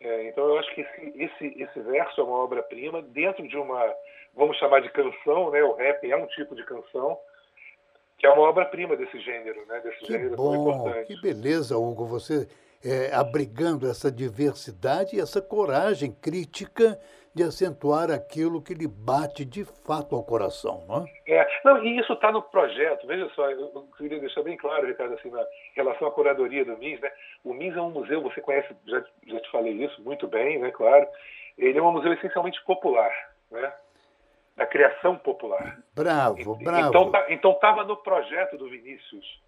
É, 0.00 0.28
então 0.28 0.44
eu 0.44 0.58
acho 0.58 0.74
que 0.74 0.80
esse, 0.80 1.22
esse, 1.22 1.62
esse 1.62 1.80
verso 1.80 2.20
é 2.20 2.24
uma 2.24 2.38
obra-prima 2.38 3.02
dentro 3.02 3.46
de 3.46 3.56
uma, 3.56 3.94
vamos 4.34 4.56
chamar 4.56 4.80
de 4.80 4.90
canção, 4.90 5.50
né? 5.50 5.62
O 5.62 5.74
rap 5.74 6.10
é 6.10 6.16
um 6.16 6.26
tipo 6.28 6.54
de 6.54 6.64
canção 6.64 7.18
que 8.16 8.26
é 8.26 8.30
uma 8.30 8.42
obra-prima 8.42 8.96
desse 8.96 9.18
gênero, 9.20 9.64
né? 9.66 9.80
Desse 9.80 9.98
que 10.00 10.12
gênero 10.12 10.36
bom, 10.36 10.52
tão 10.52 10.62
importante. 10.62 11.06
Que 11.06 11.20
beleza, 11.22 11.78
Hugo, 11.78 12.04
você 12.04 12.46
é, 12.84 13.14
abrigando 13.14 13.88
essa 13.88 14.10
diversidade 14.10 15.16
e 15.16 15.20
essa 15.20 15.40
coragem 15.40 16.12
crítica 16.12 16.98
de 17.34 17.44
acentuar 17.44 18.10
aquilo 18.10 18.60
que 18.60 18.74
lhe 18.74 18.88
bate 18.88 19.44
de 19.44 19.64
fato 19.64 20.16
ao 20.16 20.24
coração, 20.24 20.84
não 20.88 21.04
é? 21.04 21.32
é 21.32 21.46
não, 21.64 21.84
e 21.84 21.98
isso 21.98 22.12
está 22.12 22.32
no 22.32 22.42
projeto. 22.42 23.06
Veja 23.06 23.28
só, 23.34 23.48
eu 23.50 23.88
queria 23.96 24.18
deixar 24.18 24.42
bem 24.42 24.56
claro, 24.56 24.86
Ricardo, 24.86 25.14
assim, 25.14 25.30
na 25.30 25.44
relação 25.74 26.08
à 26.08 26.10
curadoria 26.10 26.64
do 26.64 26.76
MIS, 26.76 27.00
né? 27.00 27.10
O 27.44 27.54
MIS 27.54 27.76
é 27.76 27.80
um 27.80 27.90
museu, 27.90 28.22
você 28.22 28.40
conhece, 28.40 28.74
já, 28.86 29.04
já 29.26 29.40
te 29.40 29.50
falei 29.50 29.72
isso 29.72 30.02
muito 30.02 30.26
bem, 30.26 30.58
né? 30.58 30.70
Claro. 30.72 31.06
Ele 31.56 31.78
é 31.78 31.82
um 31.82 31.92
museu 31.92 32.12
essencialmente 32.12 32.62
popular, 32.64 33.12
né? 33.50 33.72
Da 34.56 34.66
criação 34.66 35.16
popular. 35.16 35.78
Bravo, 35.94 36.56
bravo. 36.56 36.88
Então 36.88 37.10
tá, 37.10 37.26
então 37.28 37.52
estava 37.52 37.84
no 37.84 37.96
projeto 37.96 38.58
do 38.58 38.68
Vinícius. 38.68 39.40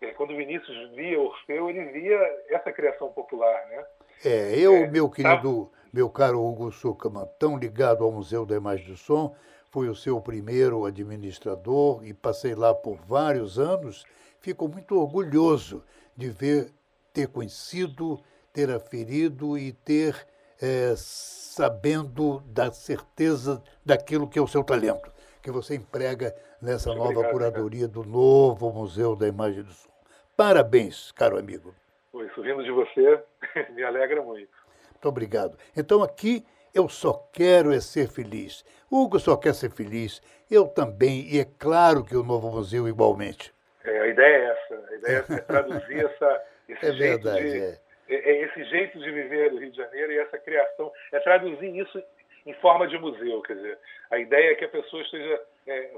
É, 0.00 0.08
quando 0.08 0.32
o 0.32 0.36
Vinícius 0.36 0.90
via 0.90 1.18
Orfeu, 1.18 1.70
ele 1.70 1.84
via 1.86 2.18
essa 2.50 2.70
criação 2.70 3.08
popular, 3.12 3.66
né? 3.68 3.84
É, 4.24 4.58
eu, 4.58 4.74
é, 4.74 4.86
meu 4.86 5.10
querido, 5.10 5.66
tá... 5.66 5.78
meu 5.92 6.08
caro 6.10 6.44
Hugo 6.44 6.70
Suckerman, 6.70 7.28
tão 7.38 7.56
ligado 7.56 8.04
ao 8.04 8.12
Museu 8.12 8.44
da 8.44 8.56
Imagem 8.56 8.86
do 8.86 8.96
Som, 8.96 9.34
fui 9.70 9.88
o 9.88 9.94
seu 9.94 10.20
primeiro 10.20 10.84
administrador 10.84 12.04
e 12.04 12.14
passei 12.14 12.54
lá 12.54 12.74
por 12.74 12.96
vários 13.06 13.58
anos. 13.58 14.04
Fico 14.40 14.68
muito 14.68 14.98
orgulhoso 14.98 15.82
de 16.16 16.28
ver, 16.28 16.72
ter 17.12 17.28
conhecido, 17.28 18.20
ter 18.52 18.70
aferido 18.70 19.58
e 19.58 19.72
ter 19.72 20.16
é, 20.60 20.94
sabendo 20.96 22.40
da 22.46 22.72
certeza 22.72 23.62
daquilo 23.84 24.28
que 24.28 24.38
é 24.38 24.42
o 24.42 24.46
seu 24.46 24.64
talento, 24.64 25.12
que 25.42 25.50
você 25.50 25.74
emprega 25.74 26.34
nessa 26.60 26.90
muito 26.90 27.00
nova 27.00 27.10
obrigado, 27.20 27.32
curadoria 27.32 27.88
cara. 27.88 27.92
do 27.92 28.04
novo 28.04 28.72
Museu 28.72 29.14
da 29.14 29.28
Imagem 29.28 29.62
do 29.62 29.72
Som. 29.72 29.90
Parabéns, 30.36 31.12
caro 31.12 31.38
amigo. 31.38 31.74
Isso 32.14 32.42
vindo 32.42 32.62
de 32.64 32.70
você 32.70 33.22
me 33.72 33.82
alegra 33.82 34.22
muito. 34.22 34.65
Muito 34.96 35.08
obrigado. 35.08 35.58
Então 35.76 36.02
aqui 36.02 36.44
eu 36.74 36.88
só 36.88 37.12
quero 37.32 37.72
é 37.72 37.80
ser 37.80 38.08
feliz. 38.08 38.64
Hugo 38.90 39.18
só 39.18 39.36
quer 39.36 39.54
ser 39.54 39.70
feliz. 39.70 40.20
Eu 40.50 40.66
também, 40.68 41.26
e 41.28 41.38
é 41.40 41.46
claro 41.58 42.04
que 42.04 42.16
o 42.16 42.22
novo 42.22 42.50
museu 42.50 42.88
igualmente. 42.88 43.52
É, 43.84 44.00
a 44.00 44.06
ideia 44.08 44.36
é 44.36 44.44
essa. 44.50 44.88
A 44.88 44.94
ideia 44.94 45.24
é 45.28 45.38
traduzir 45.40 46.04
essa, 46.04 46.42
esse, 46.68 46.86
é 46.86 46.92
jeito 46.92 47.22
verdade, 47.22 47.50
de, 47.50 47.58
é. 47.58 47.78
é. 48.08 48.44
esse 48.44 48.64
jeito 48.64 48.98
de 48.98 49.10
viver 49.10 49.50
do 49.50 49.58
Rio 49.58 49.70
de 49.70 49.76
Janeiro 49.76 50.12
e 50.12 50.18
essa 50.18 50.38
criação, 50.38 50.92
é 51.12 51.20
traduzir 51.20 51.76
isso 51.76 52.02
em 52.44 52.54
forma 52.54 52.86
de 52.86 52.98
museu. 52.98 53.42
Quer 53.42 53.56
dizer, 53.56 53.78
a 54.10 54.18
ideia 54.18 54.52
é 54.52 54.54
que 54.54 54.64
a 54.64 54.68
pessoa 54.68 55.02
esteja, 55.02 55.40
é, 55.66 55.90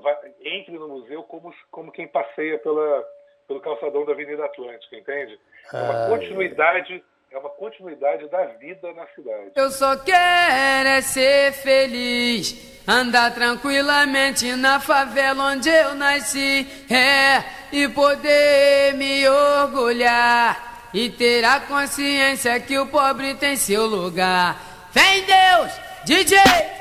entre 0.43 0.79
no 0.79 0.89
museu 0.89 1.23
como, 1.23 1.55
como 1.71 1.93
quem 1.93 2.09
passeia 2.09 2.59
pela, 2.59 3.05
pelo 3.47 3.61
calçadão 3.61 4.05
da 4.05 4.13
Avenida 4.13 4.45
Atlântica, 4.45 4.97
entende? 4.97 5.39
É 5.73 5.77
uma 5.77 6.07
ah, 6.07 6.09
continuidade, 6.11 7.05
é 7.31 7.39
uma 7.39 7.51
continuidade 7.51 8.29
da 8.29 8.45
vida 8.59 8.93
na 8.95 9.07
cidade. 9.09 9.53
Eu 9.55 9.71
só 9.71 9.97
quero 9.97 10.89
é 10.89 11.01
ser 11.03 11.53
feliz, 11.53 12.83
andar 12.87 13.35
tranquilamente 13.35 14.55
na 14.57 14.81
favela 14.81 15.53
onde 15.53 15.69
eu 15.69 15.95
nasci, 15.95 16.67
é, 16.91 17.45
e 17.71 17.89
poder 17.89 18.95
me 18.95 19.29
orgulhar 19.29 20.89
e 20.95 21.11
ter 21.11 21.45
a 21.45 21.61
consciência 21.61 22.59
que 22.61 22.79
o 22.79 22.87
pobre 22.87 23.35
tem 23.35 23.57
seu 23.57 23.87
lugar. 23.87 24.59
Vem 24.93 25.25
Deus, 25.25 25.73
DJ! 26.05 26.78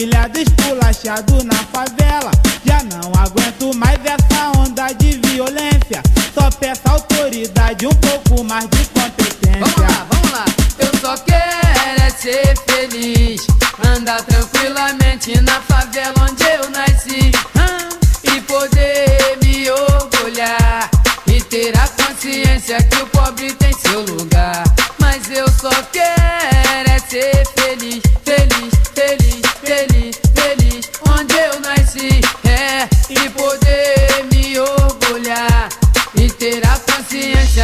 Humilhado, 0.00 0.38
esculachado 0.40 1.44
na 1.44 1.56
favela. 1.64 2.30
Já 2.64 2.82
não 2.84 3.12
aguento 3.20 3.76
mais 3.76 3.98
essa 4.04 4.58
onda 4.58 4.92
de 4.94 5.18
violência. 5.28 6.02
Só 6.34 6.50
peço 6.50 6.80
autoridade, 6.88 7.86
um 7.86 7.90
pouco 7.90 8.42
mais 8.44 8.66
de 8.70 8.84
competência. 8.86 9.60
Vamos 9.60 9.76
lá, 9.76 10.06
vamos 10.10 10.32
lá. 10.32 10.44
Eu 10.78 11.00
só 11.00 11.16
quero 11.18 12.02
é 12.02 12.10
ser 12.10 12.54
feliz. 12.66 13.46
Andar 13.84 14.22
tranquilamente 14.22 15.38
na 15.42 15.60
favela 15.60 16.14
onde 16.30 16.44
eu 16.44 16.70
nasci. 16.70 17.30
ah, 17.58 17.88
E 18.24 18.40
poder 18.42 19.38
me 19.42 19.70
orgulhar. 19.70 20.90
E 21.26 21.42
ter 21.42 21.76
a 21.78 21.86
consciência 21.88 22.82
que 22.84 23.02
o 23.02 23.06
pobre 23.08 23.52
tem 23.54 23.72
seu 23.74 24.00
lugar. 24.00 24.64
Mas 24.98 25.30
eu 25.30 25.46
só 25.50 25.70
quero 25.92 26.19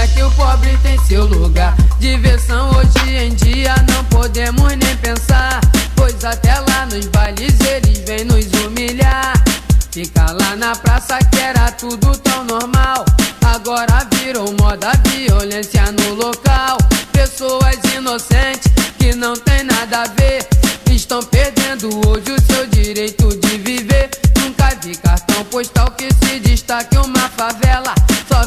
que 0.08 0.22
o 0.22 0.30
pobre 0.32 0.76
tem 0.82 0.98
seu 1.04 1.24
lugar. 1.26 1.74
Diversão 1.98 2.70
hoje 2.70 3.16
em 3.16 3.34
dia 3.34 3.74
não 3.88 4.04
podemos 4.04 4.68
nem 4.76 4.96
pensar. 4.96 5.60
Pois 5.94 6.24
até 6.24 6.54
lá 6.60 6.86
nos 6.86 7.06
bailes 7.06 7.54
eles 7.60 7.98
vêm 8.06 8.24
nos 8.24 8.46
humilhar. 8.62 9.32
Fica 9.90 10.30
lá 10.32 10.54
na 10.56 10.74
praça 10.76 11.18
que 11.18 11.40
era 11.40 11.70
tudo 11.72 12.16
tão 12.18 12.44
normal. 12.44 13.04
Agora 13.54 14.06
virou 14.14 14.54
moda 14.60 14.92
violência 15.08 15.84
no 15.92 16.14
local. 16.14 16.78
Pessoas 17.12 17.76
inocentes 17.96 18.70
que 18.98 19.14
não 19.14 19.34
tem 19.34 19.62
nada 19.64 20.02
a 20.02 20.06
ver. 20.08 20.46
Estão 20.90 21.22
perdendo 21.22 21.88
hoje 22.06 22.32
o 22.32 22.52
seu 22.52 22.66
direito 22.66 23.28
de 23.38 23.58
viver. 23.58 24.10
Nunca 24.38 24.70
vi 24.82 24.96
cartão 24.96 25.44
postal 25.44 25.90
que 25.92 26.08
se 26.24 26.40
destaque 26.40 26.96
uma 26.98 27.28
favela. 27.30 27.94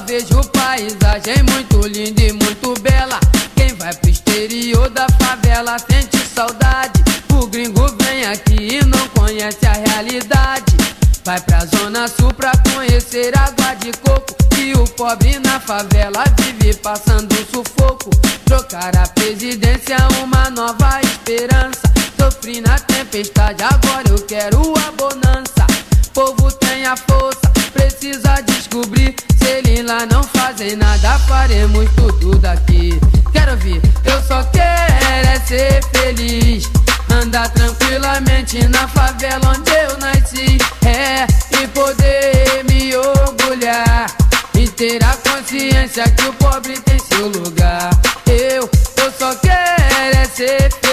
Vejo 0.09 0.41
paisagem 0.45 1.43
muito 1.51 1.87
linda 1.87 2.19
e 2.19 2.33
muito 2.33 2.73
bela. 2.81 3.19
Quem 3.55 3.75
vai 3.75 3.93
pro 3.93 4.09
exterior 4.09 4.89
da 4.89 5.05
favela 5.21 5.77
sente 5.77 6.17
saudade. 6.33 6.99
O 7.31 7.45
gringo 7.45 7.87
vem 8.01 8.25
aqui 8.25 8.79
e 8.79 8.85
não 8.85 9.07
conhece 9.09 9.67
a 9.67 9.73
realidade. 9.73 10.75
Vai 11.23 11.39
pra 11.41 11.63
zona 11.63 12.07
sul 12.07 12.33
pra 12.33 12.51
conhecer 12.73 13.37
água 13.37 13.75
de 13.75 13.91
coco. 13.99 14.35
E 14.57 14.73
o 14.73 14.83
pobre 14.95 15.37
na 15.37 15.59
favela 15.59 16.23
vive 16.39 16.73
passando 16.77 17.35
sufoco. 17.45 18.09
Trocar 18.45 18.97
a 18.97 19.07
presidência, 19.09 19.97
uma 20.23 20.49
nova 20.49 21.01
esperança. 21.03 21.81
Sofri 22.19 22.61
na 22.61 22.79
tempestade, 22.79 23.61
agora 23.61 24.09
eu 24.09 24.17
quero 24.25 24.73
a 24.75 24.91
bonança. 24.91 25.67
Povo 26.15 26.51
tem 26.53 26.87
a 26.87 26.97
força, 26.97 27.47
precisa 27.71 28.41
descobrir. 28.41 29.15
Se 29.39 29.49
eles 29.49 29.85
lá 29.85 30.05
não 30.05 30.23
fazem 30.23 30.75
nada, 30.75 31.17
faremos 31.19 31.89
tudo 31.95 32.37
daqui. 32.37 32.99
Quero 33.31 33.51
ouvir, 33.51 33.81
eu 34.05 34.21
só 34.23 34.43
quero 34.43 35.27
é 35.27 35.39
ser 35.39 35.83
feliz. 35.93 36.69
Andar 37.11 37.49
tranquilamente 37.49 38.67
na 38.67 38.87
favela 38.87 39.55
onde 39.57 39.71
eu 39.71 39.97
nasci. 39.97 40.57
É, 40.85 41.25
e 41.61 41.67
poder 41.67 42.63
me 42.69 42.95
orgulhar. 42.95 44.07
E 44.55 44.67
ter 44.67 45.03
a 45.03 45.15
consciência 45.29 46.03
que 46.09 46.27
o 46.27 46.33
pobre 46.33 46.79
tem 46.81 46.99
seu 46.99 47.27
lugar. 47.27 47.89
Eu, 48.27 48.69
eu 48.97 49.11
só 49.17 49.33
quero 49.35 50.17
é 50.17 50.25
ser 50.25 50.69
feliz, 50.73 50.88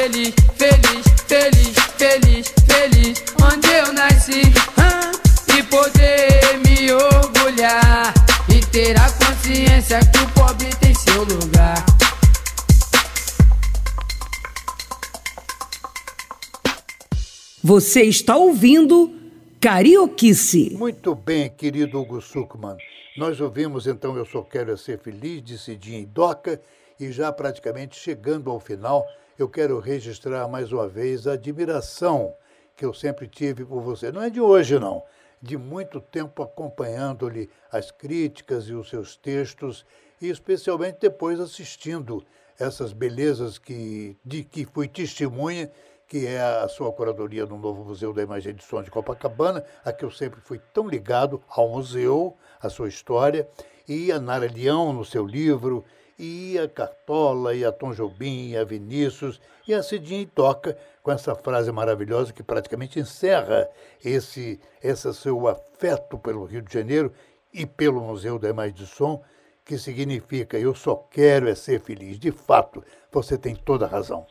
Você 17.79 18.05
está 18.05 18.39
ouvindo 18.39 19.15
Carioquice. 19.61 20.75
Muito 20.79 21.15
bem, 21.15 21.51
querido 21.51 22.01
Hugo 22.01 22.23
Suckman. 22.23 22.79
Nós 23.19 23.39
ouvimos 23.39 23.87
então 23.87 24.17
Eu 24.17 24.25
Só 24.25 24.41
Quero 24.41 24.73
é 24.73 24.79
Ser 24.79 24.99
Feliz, 24.99 25.43
de 25.43 25.59
Cidinha 25.59 25.99
e 25.99 26.07
Doca, 26.07 26.59
e 26.99 27.13
já 27.13 27.31
praticamente 27.31 27.95
chegando 27.95 28.51
ao 28.51 28.59
final, 28.59 29.07
eu 29.39 29.47
quero 29.47 29.79
registrar 29.79 30.49
mais 30.49 30.73
uma 30.73 30.89
vez 30.89 31.27
a 31.27 31.35
admiração 31.35 32.33
que 32.75 32.83
eu 32.83 32.95
sempre 32.95 33.29
tive 33.29 33.63
por 33.63 33.83
você. 33.83 34.11
Não 34.11 34.23
é 34.23 34.31
de 34.31 34.41
hoje, 34.41 34.79
não. 34.79 35.03
De 35.43 35.59
muito 35.59 36.01
tempo 36.01 36.43
acompanhando-lhe 36.43 37.51
as 37.71 37.91
críticas 37.91 38.71
e 38.71 38.73
os 38.73 38.89
seus 38.89 39.17
textos, 39.17 39.85
e 40.19 40.31
especialmente 40.31 40.97
depois 41.03 41.39
assistindo 41.39 42.25
essas 42.59 42.95
belezas 42.95 43.59
que, 43.59 44.17
de 44.25 44.45
que 44.45 44.65
fui 44.65 44.89
testemunha 44.89 45.71
que 46.07 46.27
é 46.27 46.41
a 46.41 46.69
sua 46.69 46.93
curadoria 46.93 47.45
no 47.47 47.59
novo 47.59 47.85
Museu 47.85 48.13
da 48.13 48.23
Imagem 48.23 48.55
de 48.55 48.63
Som 48.63 48.83
de 48.83 48.91
Copacabana, 48.91 49.65
a 49.85 49.93
que 49.93 50.05
eu 50.05 50.11
sempre 50.11 50.41
fui 50.41 50.61
tão 50.73 50.89
ligado 50.89 51.43
ao 51.49 51.69
museu, 51.69 52.37
à 52.61 52.69
sua 52.69 52.89
história, 52.89 53.49
e 53.89 54.13
a 54.13 54.21
Nara 54.21 54.51
Leão 54.51 54.93
no 54.93 55.05
seu 55.05 55.27
livro, 55.27 55.85
e 56.19 56.59
a 56.59 56.69
Cartola, 56.69 57.55
e 57.55 57.65
a 57.65 57.73
Tom 57.73 57.93
Jobim, 57.93 58.51
e 58.51 58.57
a 58.57 58.65
Vinícius, 58.65 59.41
e 59.67 59.75
a 59.75 59.83
Cidinha 59.83 60.29
Toca, 60.33 60.79
com 61.03 61.11
essa 61.11 61.35
frase 61.35 61.71
maravilhosa 61.73 62.33
que 62.33 62.43
praticamente 62.43 62.99
encerra 62.99 63.69
esse, 64.05 64.61
esse 64.83 65.13
seu 65.13 65.47
afeto 65.49 66.19
pelo 66.19 66.45
Rio 66.45 66.63
de 66.63 66.73
Janeiro 66.73 67.13
e 67.53 67.67
pelo 67.67 68.01
Museu 68.01 68.39
da 68.39 68.49
Imagem 68.49 68.75
de 68.75 68.87
Som, 68.87 69.23
que 69.65 69.77
significa 69.77 70.57
eu 70.57 70.75
só 70.75 70.95
quero 70.95 71.49
é 71.49 71.55
ser 71.55 71.81
feliz. 71.81 72.19
De 72.19 72.31
fato, 72.31 72.83
você 73.11 73.37
tem 73.37 73.55
toda 73.55 73.85
a 73.85 73.89
razão. 73.89 74.25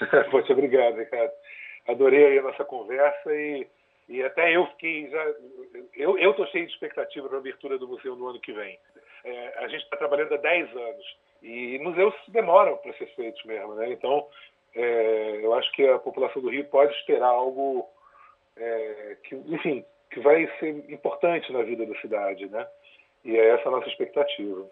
Poxa, 0.30 0.52
obrigado, 0.52 0.96
Ricardo. 0.96 1.32
Adorei 1.86 2.38
a 2.38 2.42
nossa 2.42 2.64
conversa 2.64 3.34
e, 3.34 3.66
e 4.08 4.22
até 4.22 4.54
eu 4.54 4.66
fiquei 4.68 5.08
já. 5.08 5.34
Eu 5.94 6.30
estou 6.30 6.46
cheio 6.48 6.66
de 6.66 6.72
expectativa 6.72 7.28
para 7.28 7.38
a 7.38 7.40
abertura 7.40 7.78
do 7.78 7.88
museu 7.88 8.14
no 8.14 8.28
ano 8.28 8.40
que 8.40 8.52
vem. 8.52 8.78
É, 9.24 9.64
a 9.64 9.68
gente 9.68 9.82
está 9.82 9.96
trabalhando 9.96 10.34
há 10.34 10.36
10 10.36 10.76
anos 10.76 11.16
e 11.42 11.78
museus 11.78 12.14
demoram 12.28 12.76
para 12.76 12.92
ser 12.94 13.06
feitos 13.14 13.42
mesmo, 13.44 13.74
né? 13.74 13.90
Então, 13.90 14.26
é, 14.74 15.40
eu 15.42 15.54
acho 15.54 15.70
que 15.72 15.86
a 15.86 15.98
população 15.98 16.42
do 16.42 16.50
Rio 16.50 16.64
pode 16.66 16.94
esperar 16.94 17.28
algo 17.28 17.88
é, 18.56 19.16
que, 19.24 19.34
enfim, 19.34 19.84
que 20.10 20.20
vai 20.20 20.46
ser 20.58 20.84
importante 20.90 21.52
na 21.52 21.62
vida 21.62 21.84
da 21.86 21.98
cidade, 22.00 22.46
né? 22.46 22.66
E 23.24 23.36
é 23.36 23.48
essa 23.50 23.68
a 23.68 23.72
nossa 23.72 23.88
expectativa. 23.88 24.66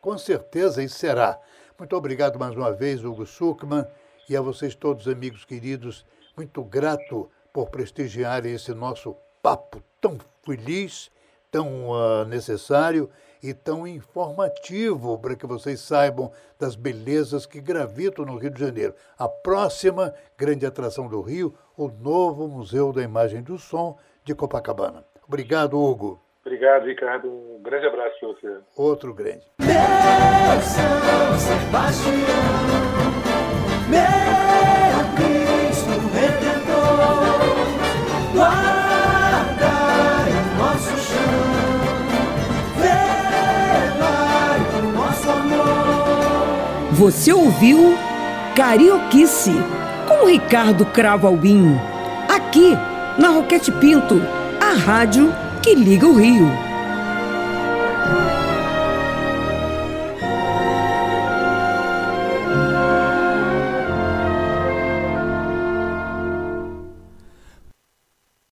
Com 0.00 0.16
certeza, 0.16 0.82
e 0.82 0.88
será. 0.88 1.38
Muito 1.78 1.96
obrigado 1.96 2.38
mais 2.38 2.54
uma 2.54 2.72
vez, 2.72 3.04
Hugo 3.04 3.26
Suckman 3.26 3.84
e 4.30 4.36
a 4.36 4.40
vocês 4.40 4.76
todos, 4.76 5.08
amigos 5.08 5.44
queridos, 5.44 6.06
muito 6.36 6.62
grato 6.62 7.28
por 7.52 7.68
prestigiarem 7.68 8.54
esse 8.54 8.72
nosso 8.72 9.16
papo 9.42 9.82
tão 10.00 10.18
feliz, 10.44 11.10
tão 11.50 11.90
uh, 11.90 12.24
necessário 12.26 13.10
e 13.42 13.52
tão 13.52 13.88
informativo 13.88 15.18
para 15.18 15.34
que 15.34 15.44
vocês 15.48 15.80
saibam 15.80 16.30
das 16.56 16.76
belezas 16.76 17.44
que 17.44 17.60
gravitam 17.60 18.24
no 18.24 18.36
Rio 18.36 18.50
de 18.50 18.60
Janeiro. 18.60 18.94
A 19.18 19.28
próxima 19.28 20.14
grande 20.38 20.64
atração 20.64 21.08
do 21.08 21.20
Rio, 21.20 21.52
o 21.76 21.88
novo 21.88 22.46
Museu 22.46 22.92
da 22.92 23.02
Imagem 23.02 23.40
e 23.40 23.42
do 23.42 23.58
Som 23.58 23.98
de 24.22 24.32
Copacabana. 24.32 25.04
Obrigado, 25.26 25.76
Hugo. 25.76 26.22
Obrigado, 26.46 26.86
Ricardo. 26.86 27.28
Um 27.28 27.60
grande 27.60 27.86
abraço 27.86 28.16
para 28.20 28.28
você. 28.28 28.58
Outro 28.76 29.12
grande. 29.12 29.44
Meu 29.58 29.68
São 30.62 31.36
Sebastião, 31.36 33.19
Você 47.00 47.32
ouviu 47.32 47.96
Carioquice 48.54 49.52
com 50.06 50.26
Ricardo 50.26 50.84
Cravo 50.84 51.26
Albim, 51.26 51.74
aqui 52.28 52.76
na 53.18 53.30
Roquete 53.30 53.72
Pinto, 53.72 54.20
a 54.60 54.74
rádio 54.74 55.34
que 55.62 55.74
liga 55.74 56.06
o 56.06 56.14
Rio. 56.14 56.69